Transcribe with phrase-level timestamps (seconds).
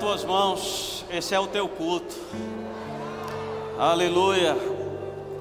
[0.00, 2.14] tuas mãos, esse é o teu culto.
[3.78, 4.56] Aleluia.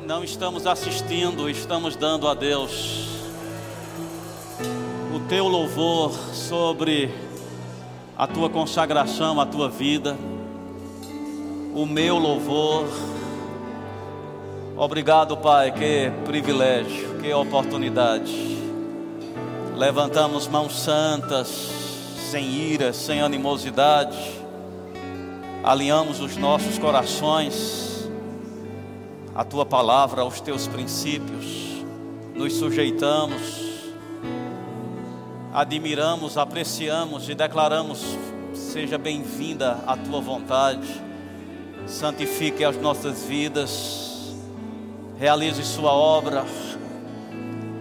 [0.06, 3.08] Não estamos assistindo, estamos dando a Deus
[5.16, 7.10] o teu louvor sobre
[8.18, 10.18] a tua consagração, a tua vida,
[11.74, 12.90] o meu louvor.
[14.76, 18.36] Obrigado, Pai, que privilégio, que oportunidade.
[19.78, 21.48] Levantamos mãos santas,
[22.30, 24.41] sem ira, sem animosidade
[25.64, 28.10] alinhamos os nossos corações
[29.36, 31.46] à tua palavra, aos teus princípios,
[32.34, 33.42] nos sujeitamos,
[35.54, 38.18] admiramos, apreciamos e declaramos:
[38.54, 41.02] seja bem-vinda a tua vontade,
[41.86, 44.36] santifique as nossas vidas,
[45.20, 46.44] realize Sua obra,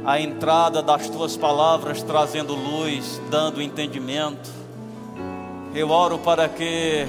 [0.05, 4.61] a entrada das tuas palavras trazendo luz, dando entendimento.
[5.75, 7.07] Eu oro para que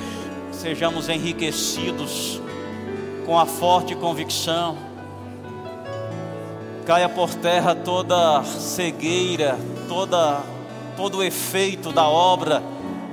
[0.61, 2.39] sejamos enriquecidos
[3.25, 4.77] com a forte convicção.
[6.85, 10.43] Caia por terra toda cegueira, toda
[10.95, 12.61] todo o efeito da obra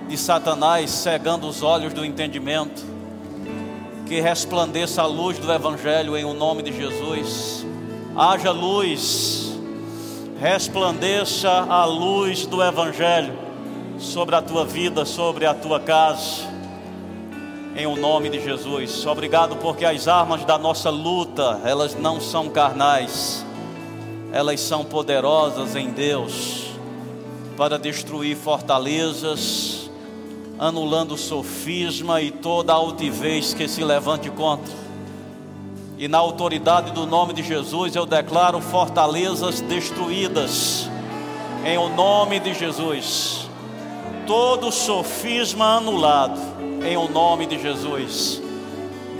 [0.09, 2.85] de Satanás cegando os olhos do entendimento.
[4.07, 7.65] Que resplandeça a luz do evangelho em o nome de Jesus.
[8.15, 9.59] Haja luz,
[10.39, 13.33] resplandeça a luz do evangelho
[13.99, 16.48] sobre a tua vida, sobre a tua casa
[17.79, 19.07] em o nome de Jesus.
[19.07, 23.47] Obrigado porque as armas da nossa luta, elas não são carnais,
[24.33, 26.73] elas são poderosas em Deus
[27.57, 29.89] para destruir fortalezas,
[30.59, 34.75] anulando sofisma e toda altivez que se levante contra.
[35.97, 40.91] E na autoridade do nome de Jesus eu declaro fortalezas destruídas,
[41.65, 43.49] em o nome de Jesus.
[44.27, 46.58] Todo sofisma anulado
[46.89, 48.41] em o nome de Jesus.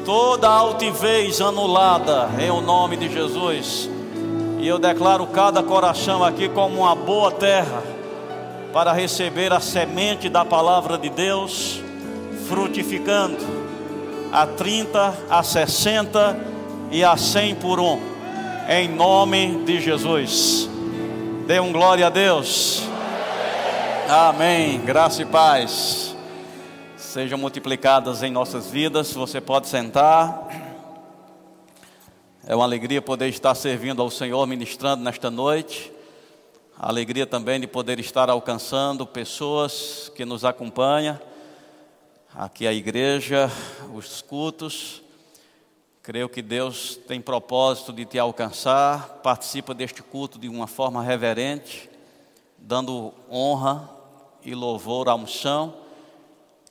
[0.05, 3.91] Toda altivez anulada em o nome de Jesus.
[4.59, 7.83] E eu declaro cada coração aqui como uma boa terra
[8.73, 11.83] para receber a semente da palavra de Deus,
[12.49, 13.37] frutificando
[14.33, 16.41] a 30, a 60
[16.91, 18.01] e a 100 por um,
[18.67, 20.71] em nome de Jesus.
[21.47, 22.83] Dê um glória a Deus.
[24.09, 24.81] Amém.
[24.81, 26.09] Graça e paz
[27.09, 29.15] sejam multiplicadas em nossas vidas.
[29.15, 30.47] Você pode sentar.
[32.47, 35.91] É uma alegria poder estar servindo ao Senhor, ministrando nesta noite.
[36.79, 41.19] Alegria também de poder estar alcançando pessoas que nos acompanham.
[42.35, 43.51] Aqui a igreja,
[43.95, 45.01] os cultos.
[46.03, 49.21] Creio que Deus tem propósito de te alcançar.
[49.23, 51.89] Participa deste culto de uma forma reverente,
[52.59, 53.89] dando honra
[54.45, 55.88] e louvor à unção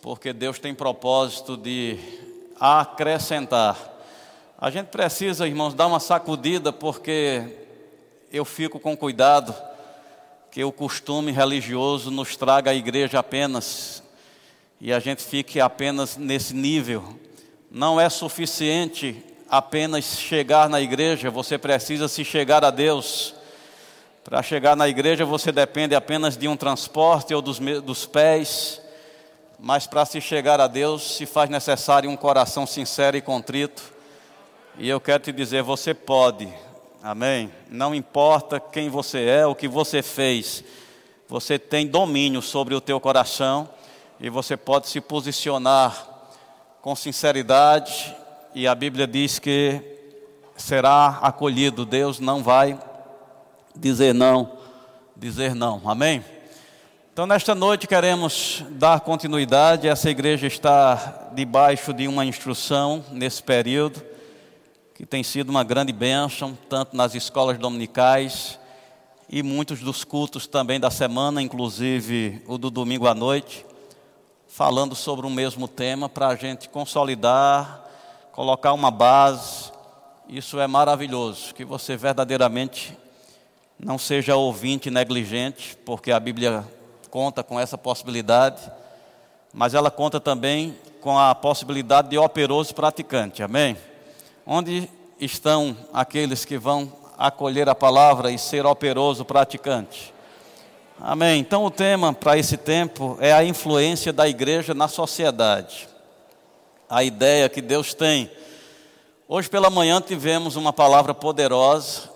[0.07, 1.99] porque Deus tem propósito de
[2.57, 3.77] acrescentar.
[4.57, 7.43] A gente precisa, irmãos, dar uma sacudida, porque
[8.31, 9.53] eu fico com cuidado
[10.49, 14.01] que o costume religioso nos traga a igreja apenas
[14.79, 17.19] e a gente fique apenas nesse nível.
[17.69, 23.35] Não é suficiente apenas chegar na igreja, você precisa se chegar a Deus.
[24.23, 28.86] Para chegar na igreja, você depende apenas de um transporte ou dos, dos pés
[29.59, 33.81] mas para se chegar a Deus se faz necessário um coração sincero e contrito.
[34.77, 36.47] E eu quero te dizer, você pode,
[37.01, 37.51] amém?
[37.69, 40.63] Não importa quem você é, o que você fez,
[41.27, 43.67] você tem domínio sobre o teu coração
[44.19, 46.07] e você pode se posicionar
[46.81, 48.15] com sinceridade.
[48.53, 49.81] E a Bíblia diz que
[50.55, 52.79] será acolhido, Deus não vai
[53.75, 54.57] dizer não,
[55.15, 56.23] dizer não, amém?
[57.17, 59.87] Então, nesta noite, queremos dar continuidade.
[59.87, 64.03] Essa igreja está debaixo de uma instrução nesse período,
[64.93, 68.59] que tem sido uma grande bênção, tanto nas escolas dominicais
[69.27, 73.65] e muitos dos cultos também da semana, inclusive o do domingo à noite,
[74.47, 77.83] falando sobre o mesmo tema para a gente consolidar,
[78.31, 79.71] colocar uma base.
[80.29, 82.95] Isso é maravilhoso, que você verdadeiramente
[83.79, 86.76] não seja ouvinte negligente, porque a Bíblia
[87.09, 88.61] conta com essa possibilidade,
[89.53, 93.77] mas ela conta também com a possibilidade de operoso praticante, amém?
[94.45, 94.89] Onde
[95.19, 100.13] estão aqueles que vão acolher a palavra e ser operoso praticante?
[100.99, 101.39] Amém.
[101.39, 105.87] Então, o tema para esse tempo é a influência da igreja na sociedade.
[106.89, 108.31] A ideia que Deus tem.
[109.27, 112.09] Hoje pela manhã tivemos uma palavra poderosa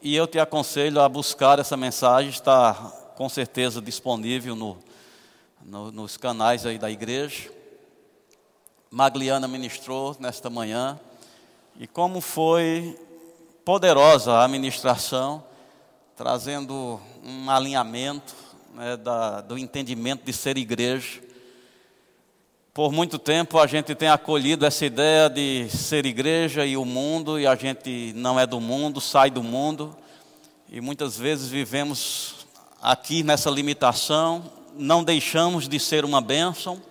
[0.00, 4.76] e eu te aconselho a buscar essa mensagem, está com certeza disponível no,
[5.64, 7.50] no, nos canais aí da igreja.
[8.90, 10.98] Magliana ministrou nesta manhã
[11.78, 12.98] e como foi
[13.64, 15.44] poderosa a ministração,
[16.16, 18.34] trazendo um alinhamento
[18.74, 21.22] né, da, do entendimento de ser igreja.
[22.72, 27.38] Por muito tempo a gente tem acolhido essa ideia de ser igreja e o mundo,
[27.38, 29.96] e a gente não é do mundo, sai do mundo,
[30.68, 32.43] e muitas vezes vivemos
[32.84, 34.44] aqui nessa limitação,
[34.76, 36.82] não deixamos de ser uma bênção,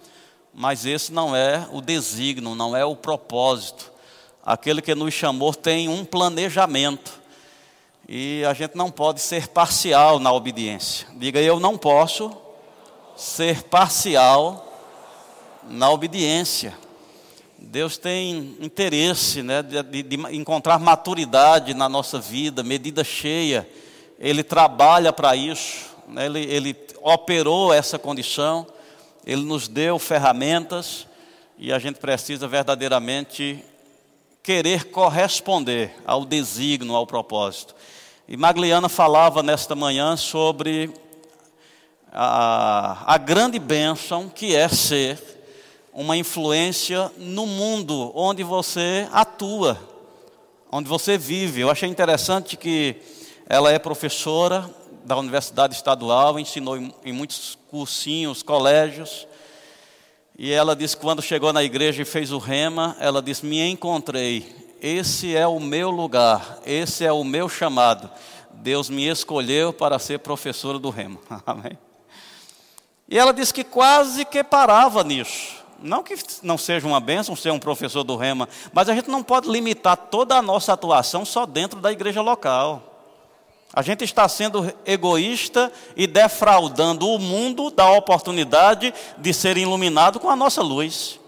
[0.52, 3.92] mas esse não é o desígnio, não é o propósito.
[4.44, 7.22] Aquele que nos chamou tem um planejamento,
[8.10, 11.08] e a gente não pode ser parcial na obediência.
[11.16, 12.36] Diga, eu não posso
[13.16, 14.68] ser parcial
[15.70, 16.74] na obediência.
[17.58, 23.70] Deus tem interesse né, de, de, encontrar maturidade na nossa vida, medida cheia.
[24.20, 28.66] Ele trabalha para isso, né, ele, ele operou essa condição,
[29.26, 31.08] ele nos deu ferramentas
[31.58, 33.64] e a gente precisa verdadeiramente
[34.42, 37.76] querer corresponder ao desígnio, ao propósito.
[38.28, 40.94] E Magliana falava nesta manhã sobre
[42.12, 45.20] a, a grande bênção que é ser
[45.94, 49.80] uma influência no mundo onde você atua,
[50.72, 51.62] onde você vive.
[51.62, 52.98] Eu achei interessante que
[53.48, 54.70] ela é professora
[55.04, 59.28] da Universidade Estadual, ensinou em muitos cursinhos, colégios.
[60.38, 64.76] E ela disse quando chegou na igreja e fez o rema, ela disse: Me encontrei,
[64.82, 68.10] esse é o meu lugar, esse é o meu chamado.
[68.52, 71.20] Deus me escolheu para ser professora do rema.
[71.46, 71.78] Amém.
[73.10, 75.64] E ela disse que quase que parava nisso.
[75.84, 79.22] Não que não seja uma bênção ser um professor do Rema, mas a gente não
[79.22, 82.93] pode limitar toda a nossa atuação só dentro da igreja local.
[83.74, 90.30] A gente está sendo egoísta e defraudando o mundo da oportunidade de ser iluminado com
[90.30, 91.20] a nossa luz.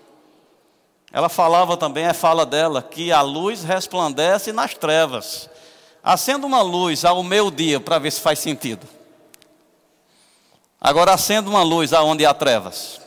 [1.11, 5.49] Ela falava também, é fala dela, que a luz resplandece nas trevas.
[6.03, 8.87] Acenda uma luz ao meu dia para ver se faz sentido.
[10.79, 13.01] Agora acenda uma luz aonde há trevas.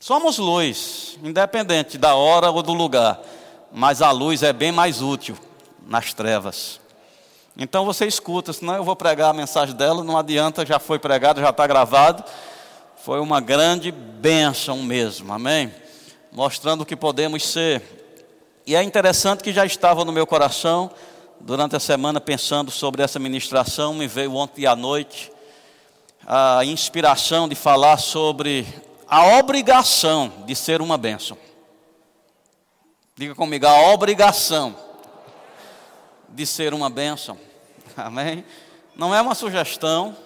[0.00, 3.20] Somos luz, independente da hora ou do lugar,
[3.72, 5.36] mas a luz é bem mais útil
[5.84, 6.78] nas trevas.
[7.56, 11.40] Então você escuta, senão eu vou pregar a mensagem dela, não adianta, já foi pregado,
[11.40, 12.24] já está gravado.
[13.04, 15.72] Foi uma grande bênção mesmo, amém?
[16.30, 17.82] Mostrando o que podemos ser.
[18.66, 20.90] E é interessante que já estava no meu coração,
[21.40, 25.32] durante a semana, pensando sobre essa ministração, me veio ontem à noite
[26.26, 28.66] a inspiração de falar sobre
[29.08, 31.36] a obrigação de ser uma bênção.
[33.16, 34.76] Diga comigo, a obrigação
[36.30, 37.38] de ser uma bênção.
[37.96, 38.44] Amém?
[38.94, 40.16] Não é uma sugestão,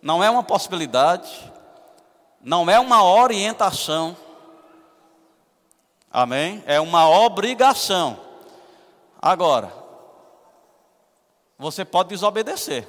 [0.00, 1.52] não é uma possibilidade,
[2.40, 4.16] não é uma orientação.
[6.10, 6.62] Amém?
[6.66, 8.20] É uma obrigação.
[9.20, 9.72] Agora,
[11.58, 12.86] você pode desobedecer,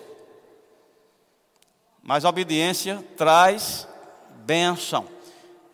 [2.04, 3.88] mas obediência traz
[4.46, 5.08] bênção,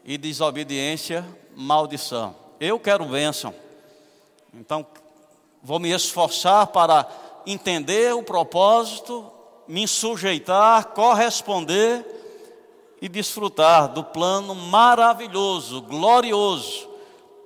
[0.04, 1.26] e desobediência,
[1.56, 2.36] maldição.
[2.60, 3.54] Eu quero bênção,
[4.54, 4.86] então
[5.64, 7.08] vou me esforçar para
[7.46, 9.32] entender o propósito,
[9.68, 12.06] me sujeitar, corresponder
[13.02, 16.90] e desfrutar do plano maravilhoso, glorioso,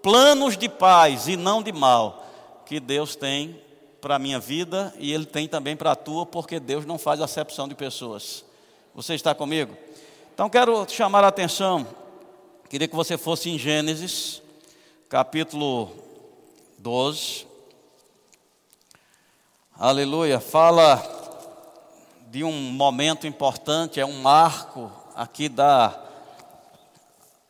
[0.01, 2.23] planos de paz e não de mal
[2.65, 3.61] que Deus tem
[4.01, 7.21] para a minha vida e Ele tem também para a tua, porque Deus não faz
[7.21, 8.43] acepção de pessoas.
[8.93, 9.75] Você está comigo?
[10.33, 11.87] Então quero chamar a atenção,
[12.69, 14.41] queria que você fosse em Gênesis,
[15.07, 15.91] capítulo
[16.77, 17.54] 12.
[19.77, 21.03] Aleluia, fala
[22.31, 26.01] de um momento importante, é um marco aqui da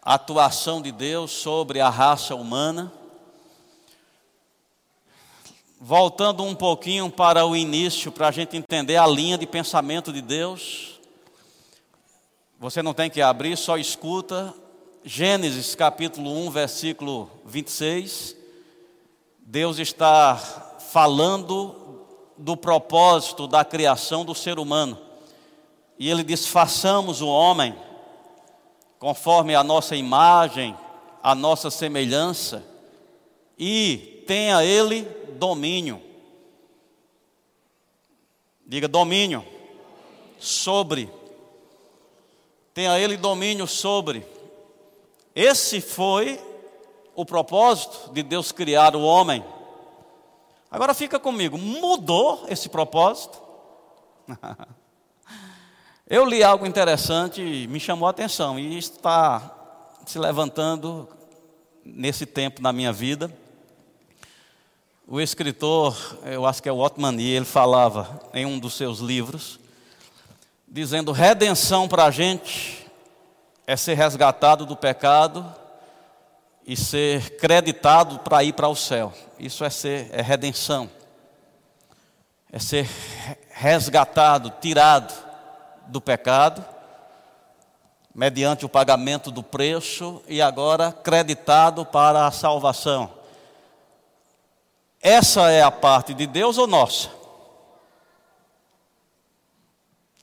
[0.01, 2.91] atuação de Deus sobre a raça humana.
[5.79, 10.19] Voltando um pouquinho para o início, para a gente entender a linha de pensamento de
[10.19, 10.99] Deus.
[12.59, 14.51] Você não tem que abrir, só escuta.
[15.03, 18.35] Gênesis capítulo 1, versículo 26.
[19.45, 20.37] Deus está
[20.91, 21.84] falando
[22.37, 24.97] do propósito da criação do ser humano.
[25.97, 27.75] E ele diz: façamos o homem
[28.99, 30.75] conforme a nossa imagem,
[31.21, 32.63] a nossa semelhança,
[33.57, 35.03] e tenha ele
[35.37, 36.01] domínio.
[38.65, 39.45] Diga domínio
[40.39, 41.09] sobre
[42.75, 44.27] tenha ele domínio sobre.
[45.33, 46.37] Esse foi
[47.15, 49.41] o propósito de Deus criar o homem.
[50.75, 53.41] Agora fica comigo, mudou esse propósito?
[56.05, 59.55] Eu li algo interessante e me chamou a atenção, e está
[60.05, 61.07] se levantando
[61.81, 63.33] nesse tempo na minha vida.
[65.07, 69.57] O escritor, eu acho que é o Otmani, ele falava em um dos seus livros,
[70.67, 72.85] dizendo: redenção para a gente
[73.65, 75.55] é ser resgatado do pecado
[76.65, 79.13] e ser creditado para ir para o céu.
[79.39, 80.89] Isso é ser é redenção.
[82.51, 82.89] É ser
[83.51, 85.13] resgatado, tirado
[85.87, 86.65] do pecado,
[88.13, 93.11] mediante o pagamento do preço e agora creditado para a salvação.
[95.01, 97.09] Essa é a parte de Deus ou nossa?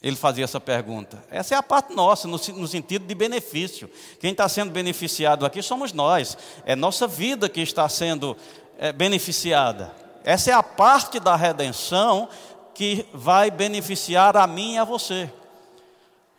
[0.02, 1.22] Ele fazia essa pergunta.
[1.30, 3.88] Essa é a parte nossa, no, no sentido de benefício.
[4.18, 6.36] Quem está sendo beneficiado aqui somos nós.
[6.66, 8.36] É nossa vida que está sendo
[8.78, 9.94] é, beneficiada.
[10.24, 12.28] Essa é a parte da redenção
[12.74, 15.30] que vai beneficiar a mim e a você.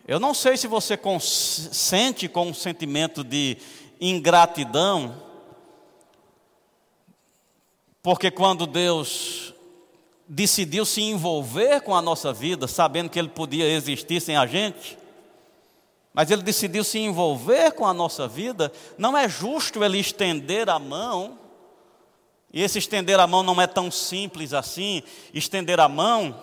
[0.06, 3.58] Eu não sei se você sente com um sentimento de
[4.02, 5.16] ingratidão,
[8.02, 9.53] porque quando Deus
[10.28, 14.98] decidiu se envolver com a nossa vida, sabendo que Ele podia existir sem a gente,
[16.14, 20.80] mas Ele decidiu se envolver com a nossa vida, não é justo Ele estender a
[20.80, 21.40] mão,
[22.52, 25.02] e esse estender a mão não é tão simples assim,
[25.34, 26.40] estender a mão,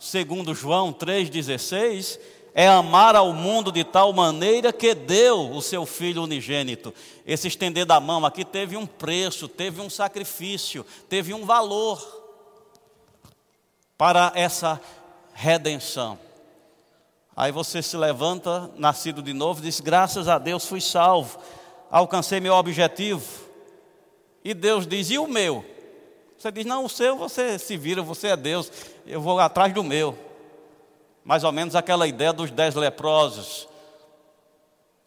[0.00, 2.18] segundo João 3,16,
[2.56, 6.94] é amar ao mundo de tal maneira que deu o seu filho unigênito.
[7.26, 12.23] Esse estender da mão aqui teve um preço, teve um sacrifício, teve um valor
[14.04, 14.78] para essa
[15.32, 16.18] redenção.
[17.34, 21.38] Aí você se levanta, nascido de novo, diz: Graças a Deus fui salvo,
[21.90, 23.24] alcancei meu objetivo.
[24.44, 25.64] E Deus diz: E o meu?
[26.36, 28.70] Você diz: Não, o seu você se vira, você é Deus,
[29.06, 30.18] eu vou atrás do meu.
[31.24, 33.66] Mais ou menos aquela ideia dos dez leprosos.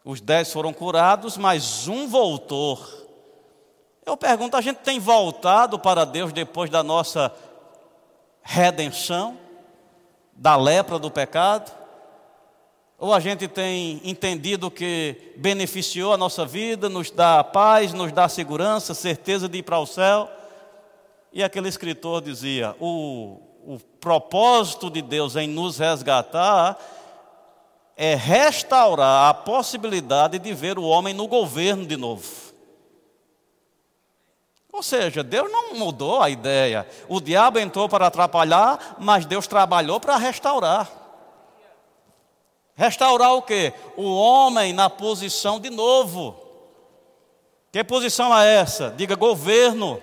[0.03, 2.83] Os dez foram curados, mas um voltou.
[4.03, 7.31] Eu pergunto: a gente tem voltado para Deus depois da nossa
[8.47, 9.37] redenção
[10.33, 11.69] da lepra do pecado?
[12.97, 18.27] Ou a gente tem entendido que beneficiou a nossa vida, nos dá paz, nos dá
[18.27, 20.29] segurança, certeza de ir para o céu?
[21.31, 26.79] E aquele escritor dizia: o, o propósito de Deus em nos resgatar
[27.95, 32.46] é restaurar a possibilidade de ver o homem no governo de novo.
[34.77, 36.87] Ou seja, Deus não mudou a ideia.
[37.09, 40.87] O diabo entrou para atrapalhar, mas Deus trabalhou para restaurar.
[42.75, 43.73] Restaurar o quê?
[43.95, 46.39] O homem na posição de novo.
[47.71, 48.93] Que posição é essa?
[48.95, 49.99] Diga governo.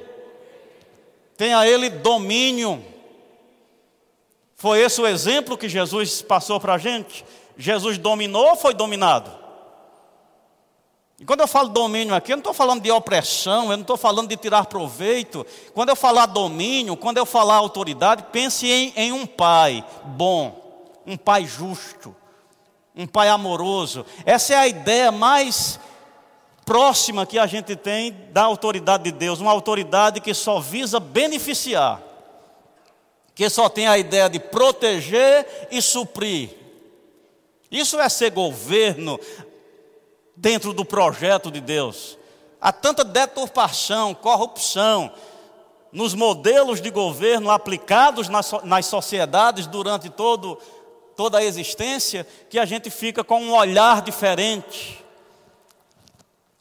[1.36, 2.84] Tenha ele domínio.
[4.56, 7.24] Foi esse o exemplo que Jesus passou para a gente?
[7.56, 9.30] Jesus dominou ou foi dominado?
[11.24, 13.96] E quando eu falo domínio aqui, eu não estou falando de opressão, eu não estou
[13.96, 15.46] falando de tirar proveito.
[15.72, 21.16] Quando eu falar domínio, quando eu falar autoridade, pense em, em um pai bom, um
[21.16, 22.14] pai justo,
[22.94, 24.04] um pai amoroso.
[24.26, 25.80] Essa é a ideia mais
[26.66, 32.02] próxima que a gente tem da autoridade de Deus, uma autoridade que só visa beneficiar,
[33.34, 36.50] que só tem a ideia de proteger e suprir.
[37.70, 39.18] Isso é ser governo,
[40.36, 42.18] dentro do projeto de Deus.
[42.60, 45.12] Há tanta deturpação, corrupção
[45.92, 50.58] nos modelos de governo aplicados nas, nas sociedades durante todo,
[51.16, 55.04] toda a existência que a gente fica com um olhar diferente.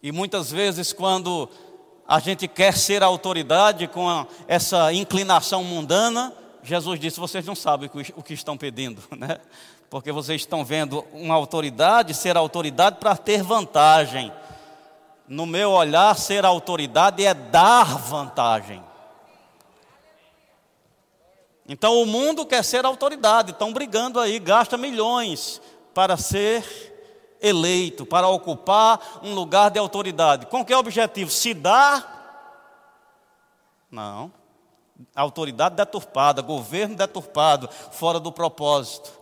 [0.03, 1.49] E muitas vezes, quando
[2.07, 7.89] a gente quer ser autoridade com a, essa inclinação mundana, Jesus disse: vocês não sabem
[8.15, 9.39] o que estão pedindo, né?
[9.93, 14.33] Porque vocês estão vendo uma autoridade ser autoridade para ter vantagem.
[15.27, 18.83] No meu olhar, ser autoridade é dar vantagem.
[21.69, 25.61] Então o mundo quer ser autoridade, estão brigando aí, gasta milhões
[25.93, 30.47] para ser eleito, para ocupar um lugar de autoridade.
[30.47, 31.29] Com que objetivo?
[31.29, 32.81] Se dar?
[33.91, 34.33] Não.
[35.15, 39.21] Autoridade deturpada, governo deturpado, fora do propósito.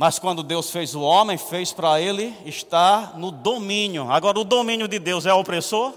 [0.00, 4.08] Mas quando Deus fez o homem, fez para ele estar no domínio.
[4.08, 5.92] Agora, o domínio de Deus é opressor?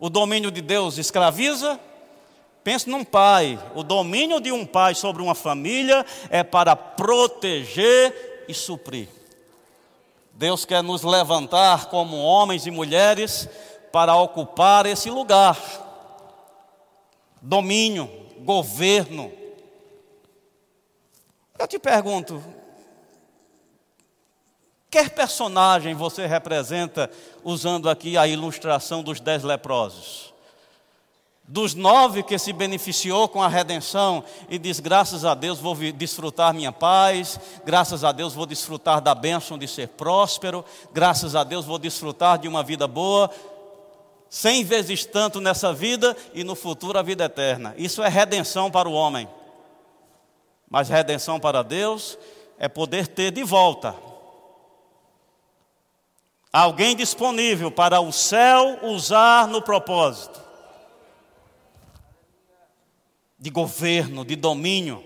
[0.00, 1.78] O domínio de Deus escraviza?
[2.64, 3.56] Pense num pai.
[3.76, 9.08] O domínio de um pai sobre uma família é para proteger e suprir.
[10.32, 13.48] Deus quer nos levantar como homens e mulheres
[13.92, 15.56] para ocupar esse lugar.
[17.40, 18.10] Domínio,
[18.40, 19.30] governo.
[21.56, 22.42] Eu te pergunto,
[24.92, 27.10] Que personagem você representa
[27.42, 30.34] usando aqui a ilustração dos dez leprosos?
[31.48, 36.52] Dos nove que se beneficiou com a redenção e diz: graças a Deus vou desfrutar
[36.52, 41.64] minha paz, graças a Deus vou desfrutar da bênção de ser próspero, graças a Deus
[41.64, 43.30] vou desfrutar de uma vida boa,
[44.28, 47.74] cem vezes tanto nessa vida e no futuro a vida eterna.
[47.78, 49.26] Isso é redenção para o homem.
[50.68, 52.18] Mas redenção para Deus
[52.58, 54.11] é poder ter de volta
[56.52, 60.42] alguém disponível para o céu usar no propósito
[63.42, 65.04] de governo, de domínio.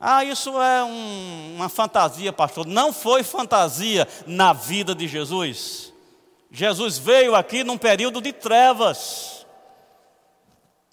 [0.00, 2.66] Ah, isso é um, uma fantasia, pastor.
[2.66, 5.92] Não foi fantasia na vida de Jesus.
[6.50, 9.46] Jesus veio aqui num período de trevas.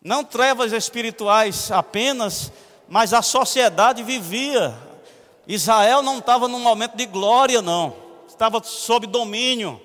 [0.04, 2.52] Não trevas espirituais apenas,
[2.88, 4.76] mas a sociedade vivia.
[5.48, 8.05] Israel não estava num momento de glória, não.
[8.36, 9.82] Estava sob domínio.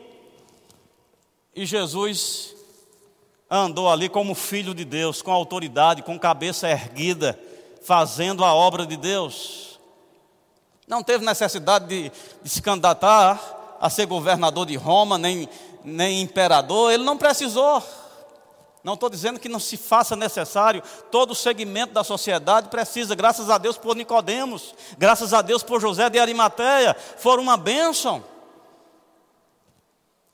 [1.54, 2.56] E Jesus
[3.48, 7.38] andou ali como filho de Deus, com autoridade, com cabeça erguida,
[7.82, 9.78] fazendo a obra de Deus.
[10.84, 15.48] Não teve necessidade de, de se candidatar a ser governador de Roma, nem,
[15.84, 17.80] nem imperador, ele não precisou.
[18.82, 23.58] Não estou dizendo que não se faça necessário, todo segmento da sociedade precisa, graças a
[23.58, 28.24] Deus por Nicodemos, graças a Deus por José de Arimateia, foram uma bênção.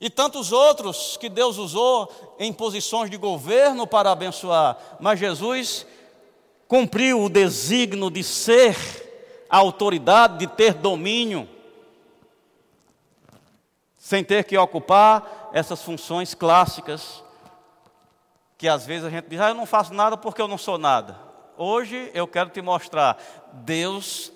[0.00, 5.86] E tantos outros que Deus usou em posições de governo para abençoar, mas Jesus
[6.68, 8.76] cumpriu o desígnio de ser
[9.48, 11.48] a autoridade, de ter domínio,
[13.96, 17.24] sem ter que ocupar essas funções clássicas
[18.58, 20.78] que às vezes a gente diz, ah, eu não faço nada porque eu não sou
[20.78, 21.18] nada.
[21.56, 23.18] Hoje eu quero te mostrar,
[23.52, 24.32] Deus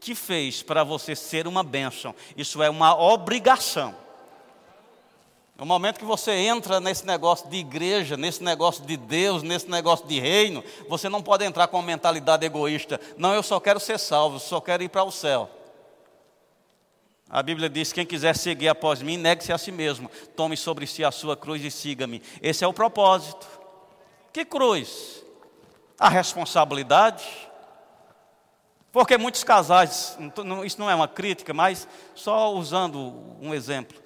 [0.00, 2.14] te fez para você ser uma bênção.
[2.36, 4.01] Isso é uma obrigação.
[5.62, 10.04] No momento que você entra nesse negócio de igreja, nesse negócio de Deus, nesse negócio
[10.08, 13.00] de reino, você não pode entrar com uma mentalidade egoísta.
[13.16, 15.48] Não, eu só quero ser salvo, só quero ir para o céu.
[17.30, 21.04] A Bíblia diz: quem quiser seguir após mim, negue-se a si mesmo, tome sobre si
[21.04, 22.20] a sua cruz e siga-me.
[22.42, 23.46] Esse é o propósito.
[24.32, 25.24] Que cruz?
[25.96, 27.22] A responsabilidade.
[28.90, 30.18] Porque muitos casais,
[30.66, 31.86] isso não é uma crítica, mas
[32.16, 34.01] só usando um exemplo.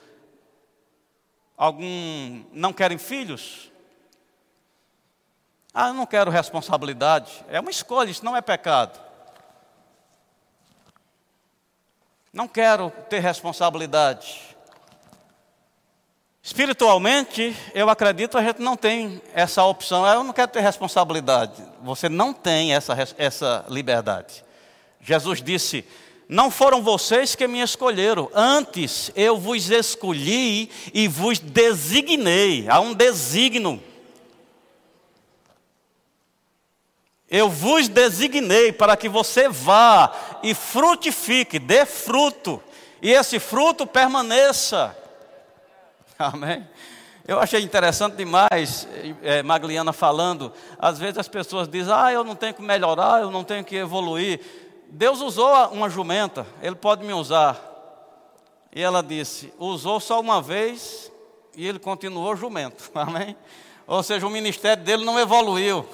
[1.56, 3.70] Algum não querem filhos?
[5.72, 7.44] Ah, eu não quero responsabilidade.
[7.48, 8.98] É uma escolha, isso não é pecado.
[12.32, 14.56] Não quero ter responsabilidade.
[16.42, 20.06] Espiritualmente, eu acredito a gente não tem essa opção.
[20.06, 21.60] Eu não quero ter responsabilidade.
[21.82, 24.44] Você não tem essa, essa liberdade.
[25.00, 25.84] Jesus disse:
[26.28, 32.66] Não foram vocês que me escolheram, antes eu vos escolhi e vos designei.
[32.68, 33.80] Há um designo.
[37.28, 40.12] Eu vos designei para que você vá
[40.42, 42.62] e frutifique, dê fruto,
[43.00, 44.96] e esse fruto permaneça.
[46.18, 46.66] Amém?
[47.26, 48.86] Eu achei interessante demais,
[49.22, 50.52] é, Magliana falando.
[50.78, 53.74] Às vezes as pessoas dizem, ah, eu não tenho que melhorar, eu não tenho que
[53.74, 54.40] evoluir.
[54.96, 57.60] Deus usou uma jumenta, Ele pode me usar.
[58.74, 61.12] E ela disse, usou só uma vez
[61.54, 62.90] e ele continuou jumento.
[62.96, 63.36] Amém?
[63.86, 65.86] Ou seja, o ministério dele não evoluiu.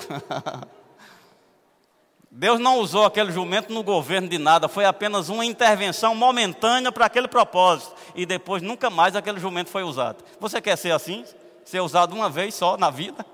[2.31, 7.07] Deus não usou aquele jumento no governo de nada, foi apenas uma intervenção momentânea para
[7.07, 7.95] aquele propósito.
[8.15, 10.25] E depois nunca mais aquele jumento foi usado.
[10.39, 11.25] Você quer ser assim?
[11.65, 13.27] Ser usado uma vez só na vida?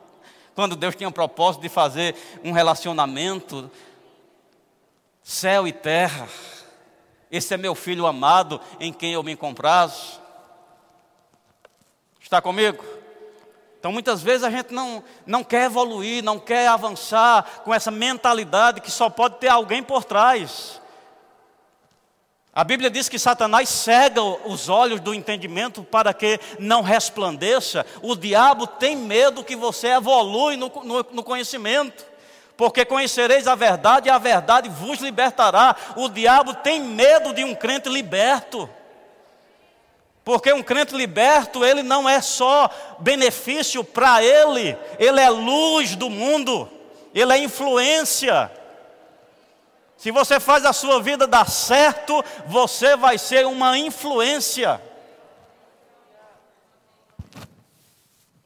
[0.54, 3.70] Quando Deus tinha o propósito de fazer um relacionamento,
[5.28, 6.26] céu e terra.
[7.30, 10.18] Esse é meu filho amado em quem eu me comprazo.
[12.18, 12.82] Está comigo?
[13.78, 18.80] Então, muitas vezes a gente não, não quer evoluir, não quer avançar com essa mentalidade
[18.80, 20.80] que só pode ter alguém por trás.
[22.50, 27.84] A Bíblia diz que Satanás cega os olhos do entendimento para que não resplandeça.
[28.02, 32.17] O diabo tem medo que você evolui no, no, no conhecimento.
[32.58, 35.76] Porque conhecereis a verdade e a verdade vos libertará.
[35.94, 38.68] O diabo tem medo de um crente liberto.
[40.24, 42.68] Porque um crente liberto, ele não é só
[42.98, 46.68] benefício para ele, ele é luz do mundo,
[47.14, 48.50] ele é influência.
[49.96, 54.82] Se você faz a sua vida dar certo, você vai ser uma influência.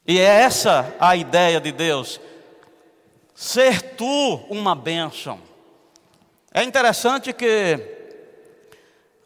[0.07, 2.20] E é essa a ideia de Deus.
[3.42, 5.40] Ser tu uma bênção.
[6.55, 7.76] É interessante que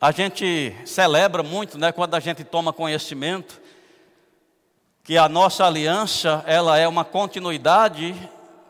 [0.01, 3.61] A gente celebra muito, né, quando a gente toma conhecimento
[5.05, 8.15] que a nossa aliança, ela é uma continuidade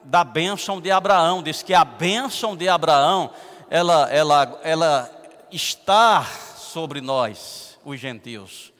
[0.02, 1.44] da bênção de Abraão.
[1.44, 3.30] Diz que a bênção de Abraão,
[3.70, 5.10] ela, ela, ela
[5.52, 6.24] está
[6.56, 8.72] sobre nós, os gentios.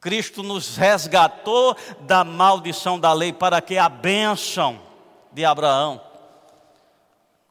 [0.00, 4.90] Cristo nos resgatou da maldição da lei para que a bênção
[5.32, 6.00] de Abraão.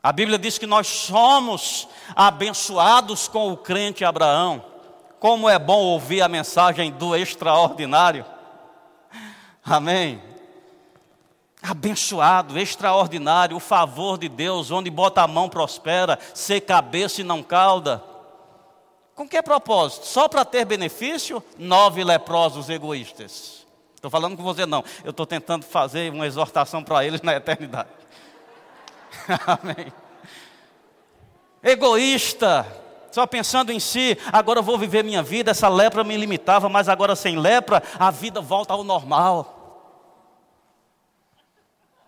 [0.04, 4.66] A Bíblia diz que nós somos abençoados com o crente Abraão.
[5.20, 8.26] Como é bom ouvir a mensagem do extraordinário.
[9.64, 10.22] Amém.
[11.62, 17.44] Abençoado, extraordinário, o favor de Deus, onde bota a mão prospera, ser cabeça e não
[17.44, 18.04] cauda.
[19.14, 20.08] Com que propósito?
[20.08, 21.44] Só para ter benefício?
[21.60, 23.61] Nove leprosos egoístas.
[24.02, 24.84] Estou falando com você, não.
[25.04, 27.88] Eu estou tentando fazer uma exortação para eles na eternidade.
[29.46, 29.94] Amém.
[31.62, 32.66] Egoísta,
[33.12, 36.90] só pensando em si, agora eu vou viver minha vida, essa lepra me limitava, mas
[36.90, 39.60] agora sem lepra, a vida volta ao normal.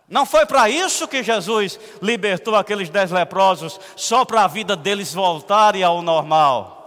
[0.09, 5.13] Não foi para isso que Jesus libertou aqueles dez leprosos, só para a vida deles
[5.13, 6.82] voltarem ao normal.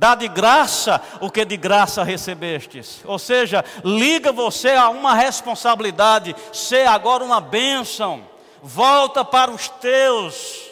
[0.00, 3.02] Dá de graça o que de graça recebestes.
[3.04, 8.26] Ou seja, liga você a uma responsabilidade, ser agora uma bênção.
[8.62, 10.70] Volta para os teus.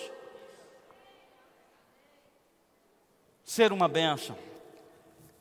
[3.44, 4.34] Ser uma bênção.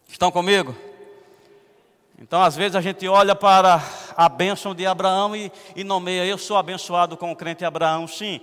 [0.05, 0.75] Estão comigo?
[2.19, 3.81] Então, às vezes, a gente olha para
[4.17, 8.41] a bênção de Abraão e, e nomeia, eu sou abençoado com o crente Abraão, sim.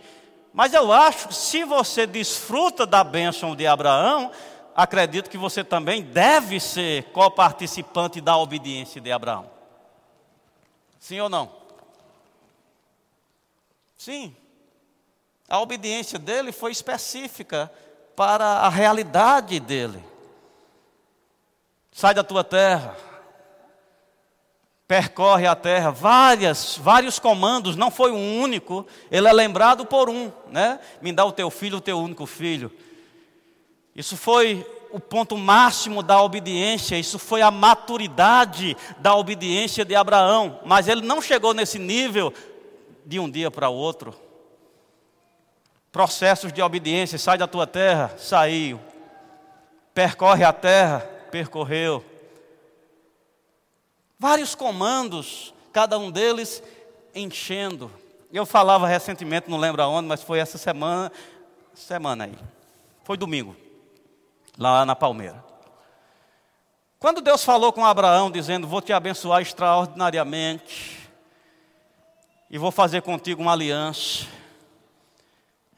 [0.55, 4.31] Mas eu acho que se você desfruta da bênção de Abraão,
[4.75, 9.51] acredito que você também deve ser coparticipante da obediência de Abraão.
[10.99, 11.53] Sim ou não?
[13.97, 14.35] Sim.
[15.49, 17.71] A obediência dele foi específica
[18.17, 20.03] para a realidade dele.
[21.93, 22.97] Sai da tua terra,
[24.89, 30.31] percorre a terra, várias, vários comandos, não foi um único, ele é lembrado por um,
[30.49, 30.81] né?
[31.01, 32.71] Me dá o teu filho, o teu único filho.
[33.95, 40.61] Isso foi o ponto máximo da obediência, isso foi a maturidade da obediência de Abraão,
[40.65, 42.33] mas ele não chegou nesse nível
[43.05, 44.15] de um dia para o outro.
[45.93, 48.81] Processos de obediência, sai da tua terra, saiu.
[49.93, 52.05] Percorre a terra, percorreu.
[54.19, 56.63] Vários comandos, cada um deles
[57.15, 57.91] enchendo.
[58.33, 61.13] Eu falava recentemente, não lembro aonde, mas foi essa semana,
[61.75, 62.35] semana aí.
[63.05, 63.64] Foi domingo
[64.59, 65.45] lá na Palmeira.
[66.99, 71.09] Quando Deus falou com Abraão, dizendo: Vou te abençoar extraordinariamente,
[72.51, 74.27] e vou fazer contigo uma aliança,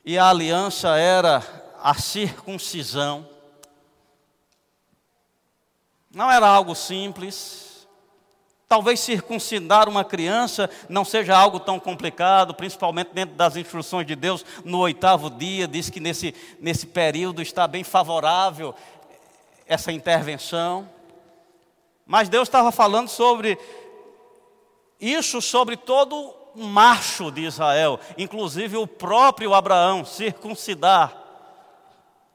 [0.05, 1.43] e a aliança era
[1.83, 3.29] a circuncisão,
[6.11, 7.66] não era algo simples,
[8.69, 14.45] Talvez circuncidar uma criança não seja algo tão complicado, principalmente dentro das instruções de Deus,
[14.65, 18.75] no oitavo dia, diz que nesse, nesse período está bem favorável
[19.69, 20.89] essa intervenção.
[22.05, 23.57] Mas Deus estava falando sobre
[25.01, 31.17] isso, sobre todo o macho de Israel, inclusive o próprio Abraão, circuncidar.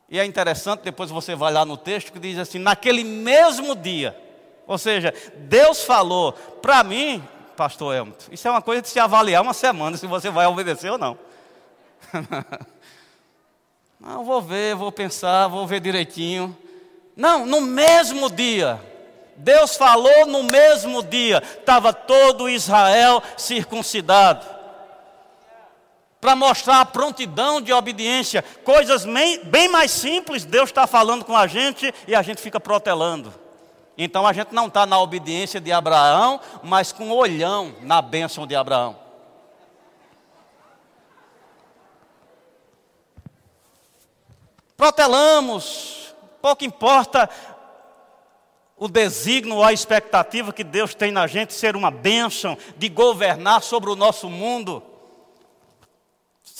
[0.09, 4.30] E é interessante, depois você vai lá no texto que diz assim: naquele mesmo dia
[4.71, 7.21] ou seja, Deus falou para mim,
[7.57, 10.89] pastor Elmito, isso é uma coisa de se avaliar uma semana se você vai obedecer
[10.89, 11.19] ou não.
[13.99, 16.57] não, vou ver, vou pensar, vou ver direitinho.
[17.17, 18.79] Não, no mesmo dia.
[19.35, 24.45] Deus falou no mesmo dia, estava todo Israel circuncidado.
[26.21, 29.05] Para mostrar a prontidão de obediência, coisas
[29.43, 33.40] bem mais simples, Deus está falando com a gente e a gente fica protelando.
[33.97, 38.47] Então a gente não está na obediência de Abraão, mas com o olhão na bênção
[38.47, 38.95] de Abraão.
[44.75, 47.29] Protelamos, pouco importa
[48.75, 53.91] o desígnio, a expectativa que Deus tem na gente ser uma bênção, de governar sobre
[53.91, 54.81] o nosso mundo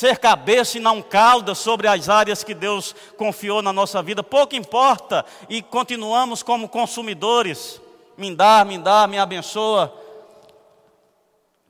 [0.01, 4.55] ser cabeça e não cauda sobre as áreas que Deus confiou na nossa vida, pouco
[4.55, 7.79] importa, e continuamos como consumidores.
[8.17, 9.95] Me dá, me dá, me abençoa.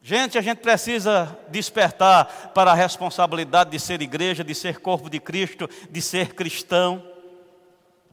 [0.02, 5.20] Gente, a gente precisa despertar para a responsabilidade de ser igreja, de ser corpo de
[5.20, 7.04] Cristo, de ser cristão,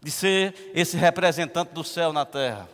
[0.03, 2.69] de ser esse representante do céu na terra.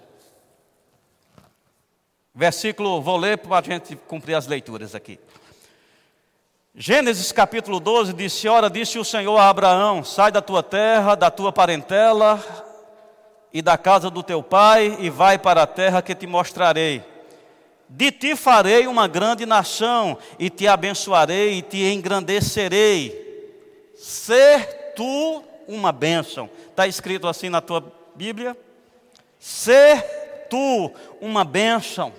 [2.35, 5.21] Versículo, vou ler para a gente cumprir as leituras aqui.
[6.77, 11.31] Gênesis capítulo 12 disse: Ora, disse o Senhor a Abraão: Sai da tua terra, da
[11.31, 12.43] tua parentela
[13.53, 17.01] e da casa do teu pai, e vai para a terra que te mostrarei.
[17.89, 23.53] De ti farei uma grande nação, e te abençoarei e te engrandecerei.
[23.95, 26.51] Ser tu uma bênção.
[26.71, 27.85] Está escrito assim na tua
[28.17, 28.57] Bíblia?
[29.39, 30.03] Ser
[30.51, 32.13] tu uma bênção.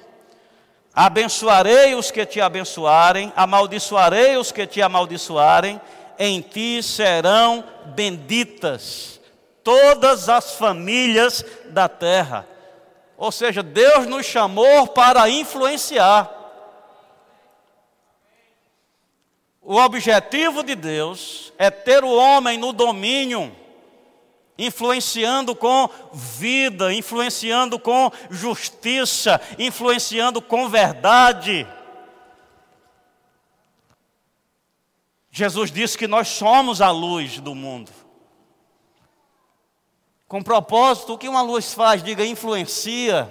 [0.95, 5.81] Abençoarei os que te abençoarem, amaldiçoarei os que te amaldiçoarem,
[6.17, 9.19] em ti serão benditas
[9.61, 12.47] todas as famílias da terra.
[13.17, 16.31] Ou seja, Deus nos chamou para influenciar.
[19.61, 23.53] O objetivo de Deus é ter o homem no domínio
[24.57, 31.67] influenciando com vida, influenciando com justiça, influenciando com verdade.
[35.29, 37.91] Jesus disse que nós somos a luz do mundo.
[40.27, 42.01] Com propósito, o que uma luz faz?
[42.01, 43.29] Diga, influencia.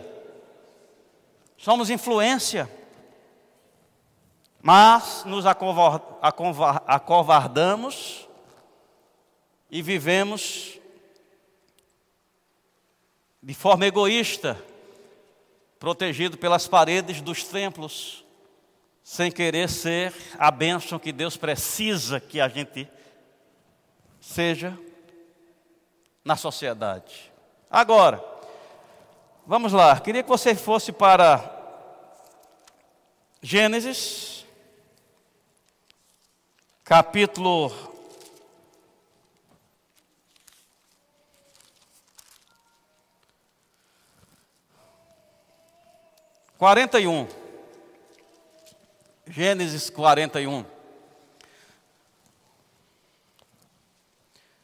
[1.56, 2.70] Somos influência.
[4.60, 5.44] Mas nos
[6.86, 8.28] acovardamos
[9.70, 10.78] e vivemos
[13.44, 14.58] de forma egoísta,
[15.78, 18.24] protegido pelas paredes dos templos,
[19.02, 22.88] sem querer ser a bênção que Deus precisa que a gente
[24.18, 24.78] seja
[26.24, 27.30] na sociedade.
[27.70, 28.24] Agora,
[29.46, 31.52] vamos lá, queria que você fosse para
[33.42, 34.46] Gênesis,
[36.82, 37.93] capítulo
[46.58, 47.26] 41.
[49.26, 50.64] Gênesis 41.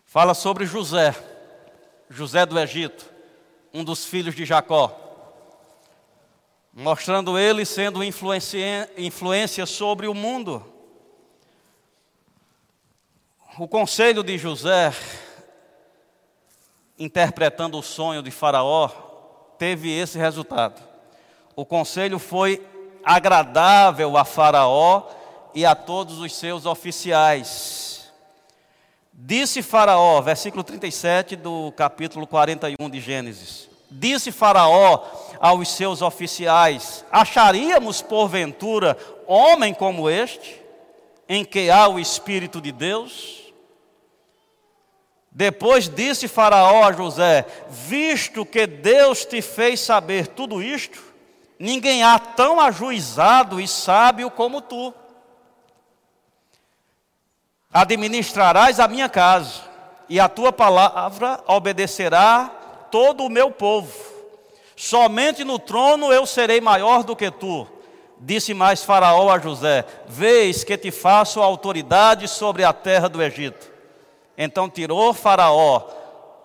[0.07, 1.15] Fala sobre José,
[2.09, 3.09] José do Egito,
[3.73, 4.97] um dos filhos de Jacó,
[6.73, 10.65] mostrando ele sendo influência, sobre o mundo.
[13.59, 14.93] O conselho de José,
[16.99, 18.89] interpretando o sonho de Faraó,
[19.59, 20.90] teve esse resultado.
[21.57, 22.65] O conselho foi
[23.05, 25.05] agradável a Faraó
[25.55, 28.11] e a todos os seus oficiais.
[29.13, 35.05] Disse Faraó, versículo 37 do capítulo 41 de Gênesis: Disse Faraó
[35.39, 40.61] aos seus oficiais: Acharíamos porventura homem como este,
[41.29, 43.53] em que há o Espírito de Deus?
[45.31, 51.10] Depois disse Faraó a José: Visto que Deus te fez saber tudo isto,
[51.61, 54.95] ninguém há tão ajuizado e sábio como tu.
[57.71, 59.61] Administrarás a minha casa,
[60.09, 62.51] e a tua palavra obedecerá
[62.91, 63.93] todo o meu povo.
[64.75, 67.69] Somente no trono eu serei maior do que tu.
[68.19, 73.71] Disse mais Faraó a José: Vês que te faço autoridade sobre a terra do Egito.
[74.37, 75.87] Então tirou Faraó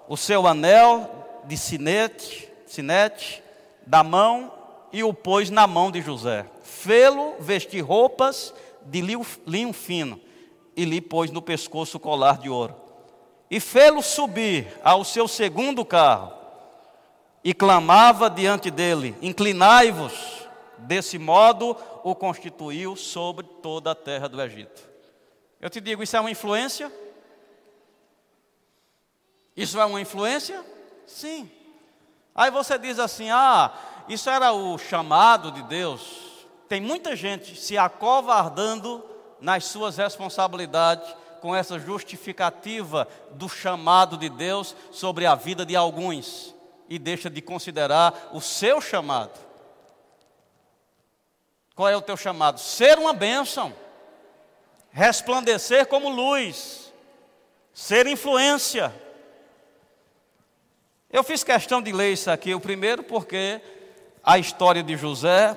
[0.08, 1.10] o seu anel
[1.46, 3.42] de sinete, sinete
[3.88, 4.55] da mão
[4.96, 6.46] e o pôs na mão de José.
[6.64, 8.54] Fê-lo vestir roupas
[8.86, 10.18] de linho fino
[10.74, 12.74] e lhe pôs no pescoço o colar de ouro.
[13.52, 16.32] E fê-lo subir ao seu segundo carro
[17.44, 20.48] e clamava diante dele: Inclinai-vos.
[20.78, 24.82] Desse modo o constituiu sobre toda a terra do Egito.
[25.60, 26.90] Eu te digo, isso é uma influência?
[29.58, 30.64] Isso é uma influência?
[31.06, 31.52] Sim.
[32.36, 33.74] Aí você diz assim: ah,
[34.08, 36.46] isso era o chamado de Deus.
[36.68, 39.04] Tem muita gente se acovardando
[39.40, 46.56] nas suas responsabilidades com essa justificativa do chamado de Deus sobre a vida de alguns
[46.90, 49.40] e deixa de considerar o seu chamado.
[51.76, 52.60] Qual é o teu chamado?
[52.60, 53.74] Ser uma bênção,
[54.92, 56.92] resplandecer como luz,
[57.74, 58.94] ser influência.
[61.12, 63.62] Eu fiz questão de ler isso aqui, o primeiro porque
[64.26, 65.56] a história de José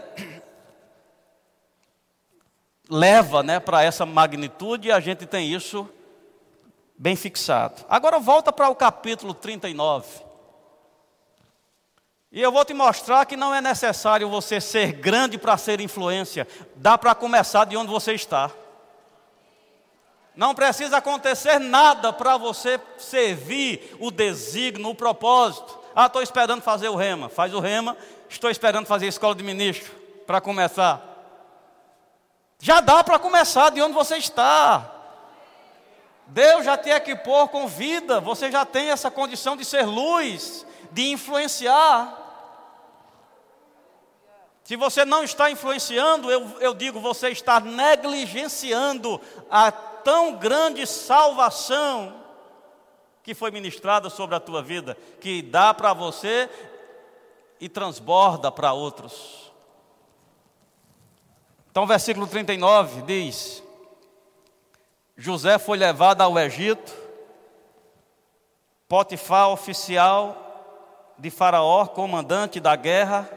[2.91, 5.89] leva né, para essa magnitude e a gente tem isso
[6.97, 7.85] bem fixado.
[7.89, 10.07] Agora volta para o capítulo 39.
[12.31, 16.47] E eu vou te mostrar que não é necessário você ser grande para ser influência,
[16.77, 18.51] dá para começar de onde você está.
[20.37, 25.79] Não precisa acontecer nada para você servir o desígnio, o propósito.
[25.97, 27.29] Ah, estou esperando fazer o rema.
[27.29, 27.97] Faz o rema
[28.29, 29.93] Estou esperando fazer escola de ministro
[30.27, 31.03] para começar.
[32.61, 34.95] Já dá para começar de onde você está.
[36.27, 41.11] Deus já te equipou com vida, você já tem essa condição de ser luz, de
[41.11, 42.27] influenciar.
[44.63, 49.19] Se você não está influenciando, eu, eu digo, você está negligenciando
[49.51, 52.23] a tão grande salvação
[53.23, 56.51] que foi ministrada sobre a tua vida, que dá para você
[57.61, 59.53] e transborda para outros.
[61.71, 63.63] Então, versículo 39 diz:
[65.17, 66.93] José foi levado ao Egito,
[68.89, 70.45] Potifar, oficial
[71.19, 73.31] de Faraó, comandante da guerra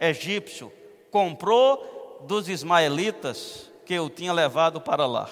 [0.00, 0.72] egípcio,
[1.10, 5.28] comprou dos ismaelitas que o tinha levado para lá.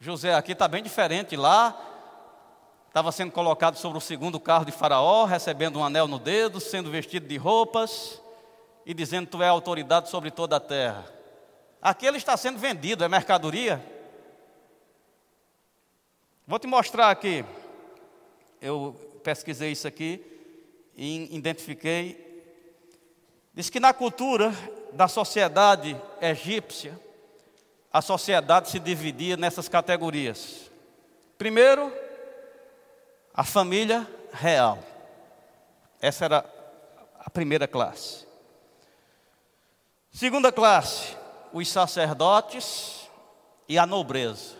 [0.00, 1.76] José aqui está bem diferente lá.
[2.98, 6.90] Estava sendo colocado sobre o segundo carro de Faraó, recebendo um anel no dedo, sendo
[6.90, 8.20] vestido de roupas
[8.84, 11.06] e dizendo: Tu é autoridade sobre toda a terra.
[11.80, 13.80] Aqui ele está sendo vendido, é mercadoria.
[16.44, 17.44] Vou te mostrar aqui.
[18.60, 20.20] Eu pesquisei isso aqui
[20.96, 22.50] e identifiquei.
[23.54, 24.52] Diz que na cultura
[24.92, 26.98] da sociedade egípcia,
[27.92, 30.68] a sociedade se dividia nessas categorias.
[31.38, 31.92] Primeiro,
[33.38, 34.80] a família real.
[36.00, 36.54] Essa era
[37.20, 38.26] a primeira classe.
[40.10, 41.16] Segunda classe,
[41.52, 43.08] os sacerdotes
[43.68, 44.56] e a nobreza.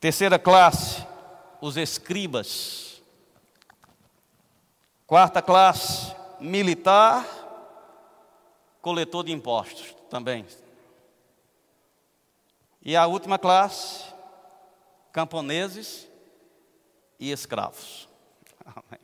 [0.00, 1.06] Terceira classe,
[1.60, 3.02] os escribas.
[5.06, 7.22] Quarta classe, militar,
[8.80, 10.46] coletor de impostos também.
[12.80, 14.05] E a última classe,
[15.16, 16.06] camponeses
[17.18, 18.06] e escravos.
[18.66, 19.00] Amém.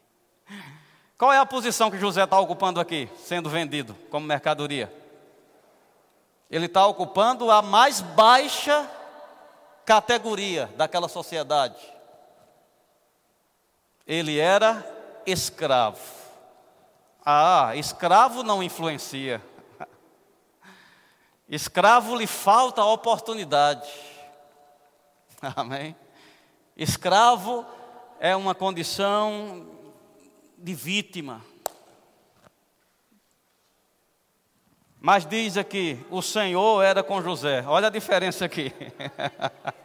[1.16, 4.92] Qual é a posição que José está ocupando aqui, sendo vendido como mercadoria?
[6.50, 8.86] Ele está ocupando a mais baixa
[9.86, 11.82] categoria daquela sociedade.
[14.06, 14.86] Ele era
[15.24, 15.98] escravo.
[17.24, 19.40] Ah, escravo não influencia.
[21.48, 23.90] Escravo lhe falta oportunidade.
[25.56, 25.96] Amém?
[26.82, 27.64] Escravo
[28.18, 29.68] é uma condição
[30.58, 31.40] de vítima.
[35.00, 37.62] Mas diz aqui, o Senhor era com José.
[37.68, 38.72] Olha a diferença aqui.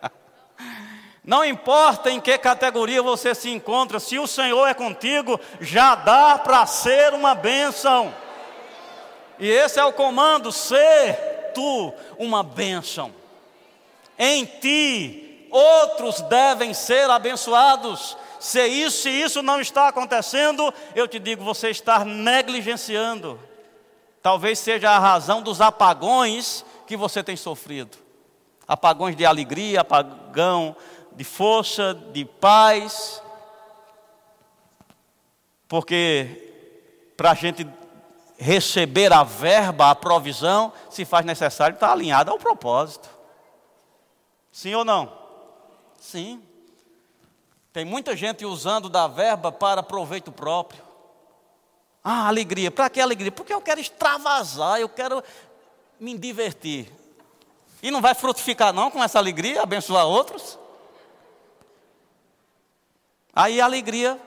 [1.24, 6.40] Não importa em que categoria você se encontra, se o Senhor é contigo, já dá
[6.40, 8.12] para ser uma bênção.
[9.38, 13.14] E esse é o comando: ser tu uma bênção.
[14.18, 18.18] Em ti, outros devem ser abençoados.
[18.40, 23.40] Se isso, se isso não está acontecendo, eu te digo, você está negligenciando.
[24.22, 27.98] Talvez seja a razão dos apagões que você tem sofrido.
[28.68, 30.76] Apagões de alegria, apagão
[31.14, 33.22] de força, de paz.
[35.68, 36.44] Porque
[37.16, 37.68] para a gente
[38.38, 43.10] receber a verba, a provisão, se faz necessário estar alinhado ao propósito.
[44.52, 45.12] Sim ou não?
[46.12, 46.42] Sim.
[47.74, 50.82] Tem muita gente usando da verba para proveito próprio.
[52.02, 52.72] Ah, alegria.
[52.72, 53.32] Para que alegria?
[53.32, 55.22] Porque eu quero extravasar, eu quero
[56.00, 56.90] me divertir.
[57.84, 60.58] E não vai frutificar não com essa alegria, abençoar outros?
[63.34, 64.18] Aí a alegria,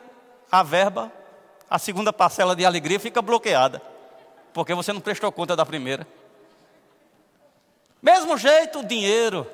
[0.53, 1.11] a verba,
[1.69, 3.81] a segunda parcela de alegria fica bloqueada
[4.53, 6.07] porque você não prestou conta da primeira.
[8.03, 9.47] Mesmo jeito, o dinheiro.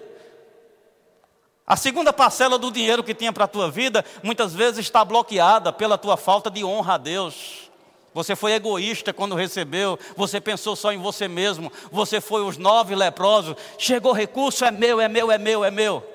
[1.66, 5.72] A segunda parcela do dinheiro que tinha para a tua vida, muitas vezes está bloqueada
[5.72, 7.68] pela tua falta de honra a Deus.
[8.14, 12.94] Você foi egoísta quando recebeu, você pensou só em você mesmo, você foi os nove
[12.94, 16.06] leprosos, chegou recurso, é meu, é meu, é meu, é meu.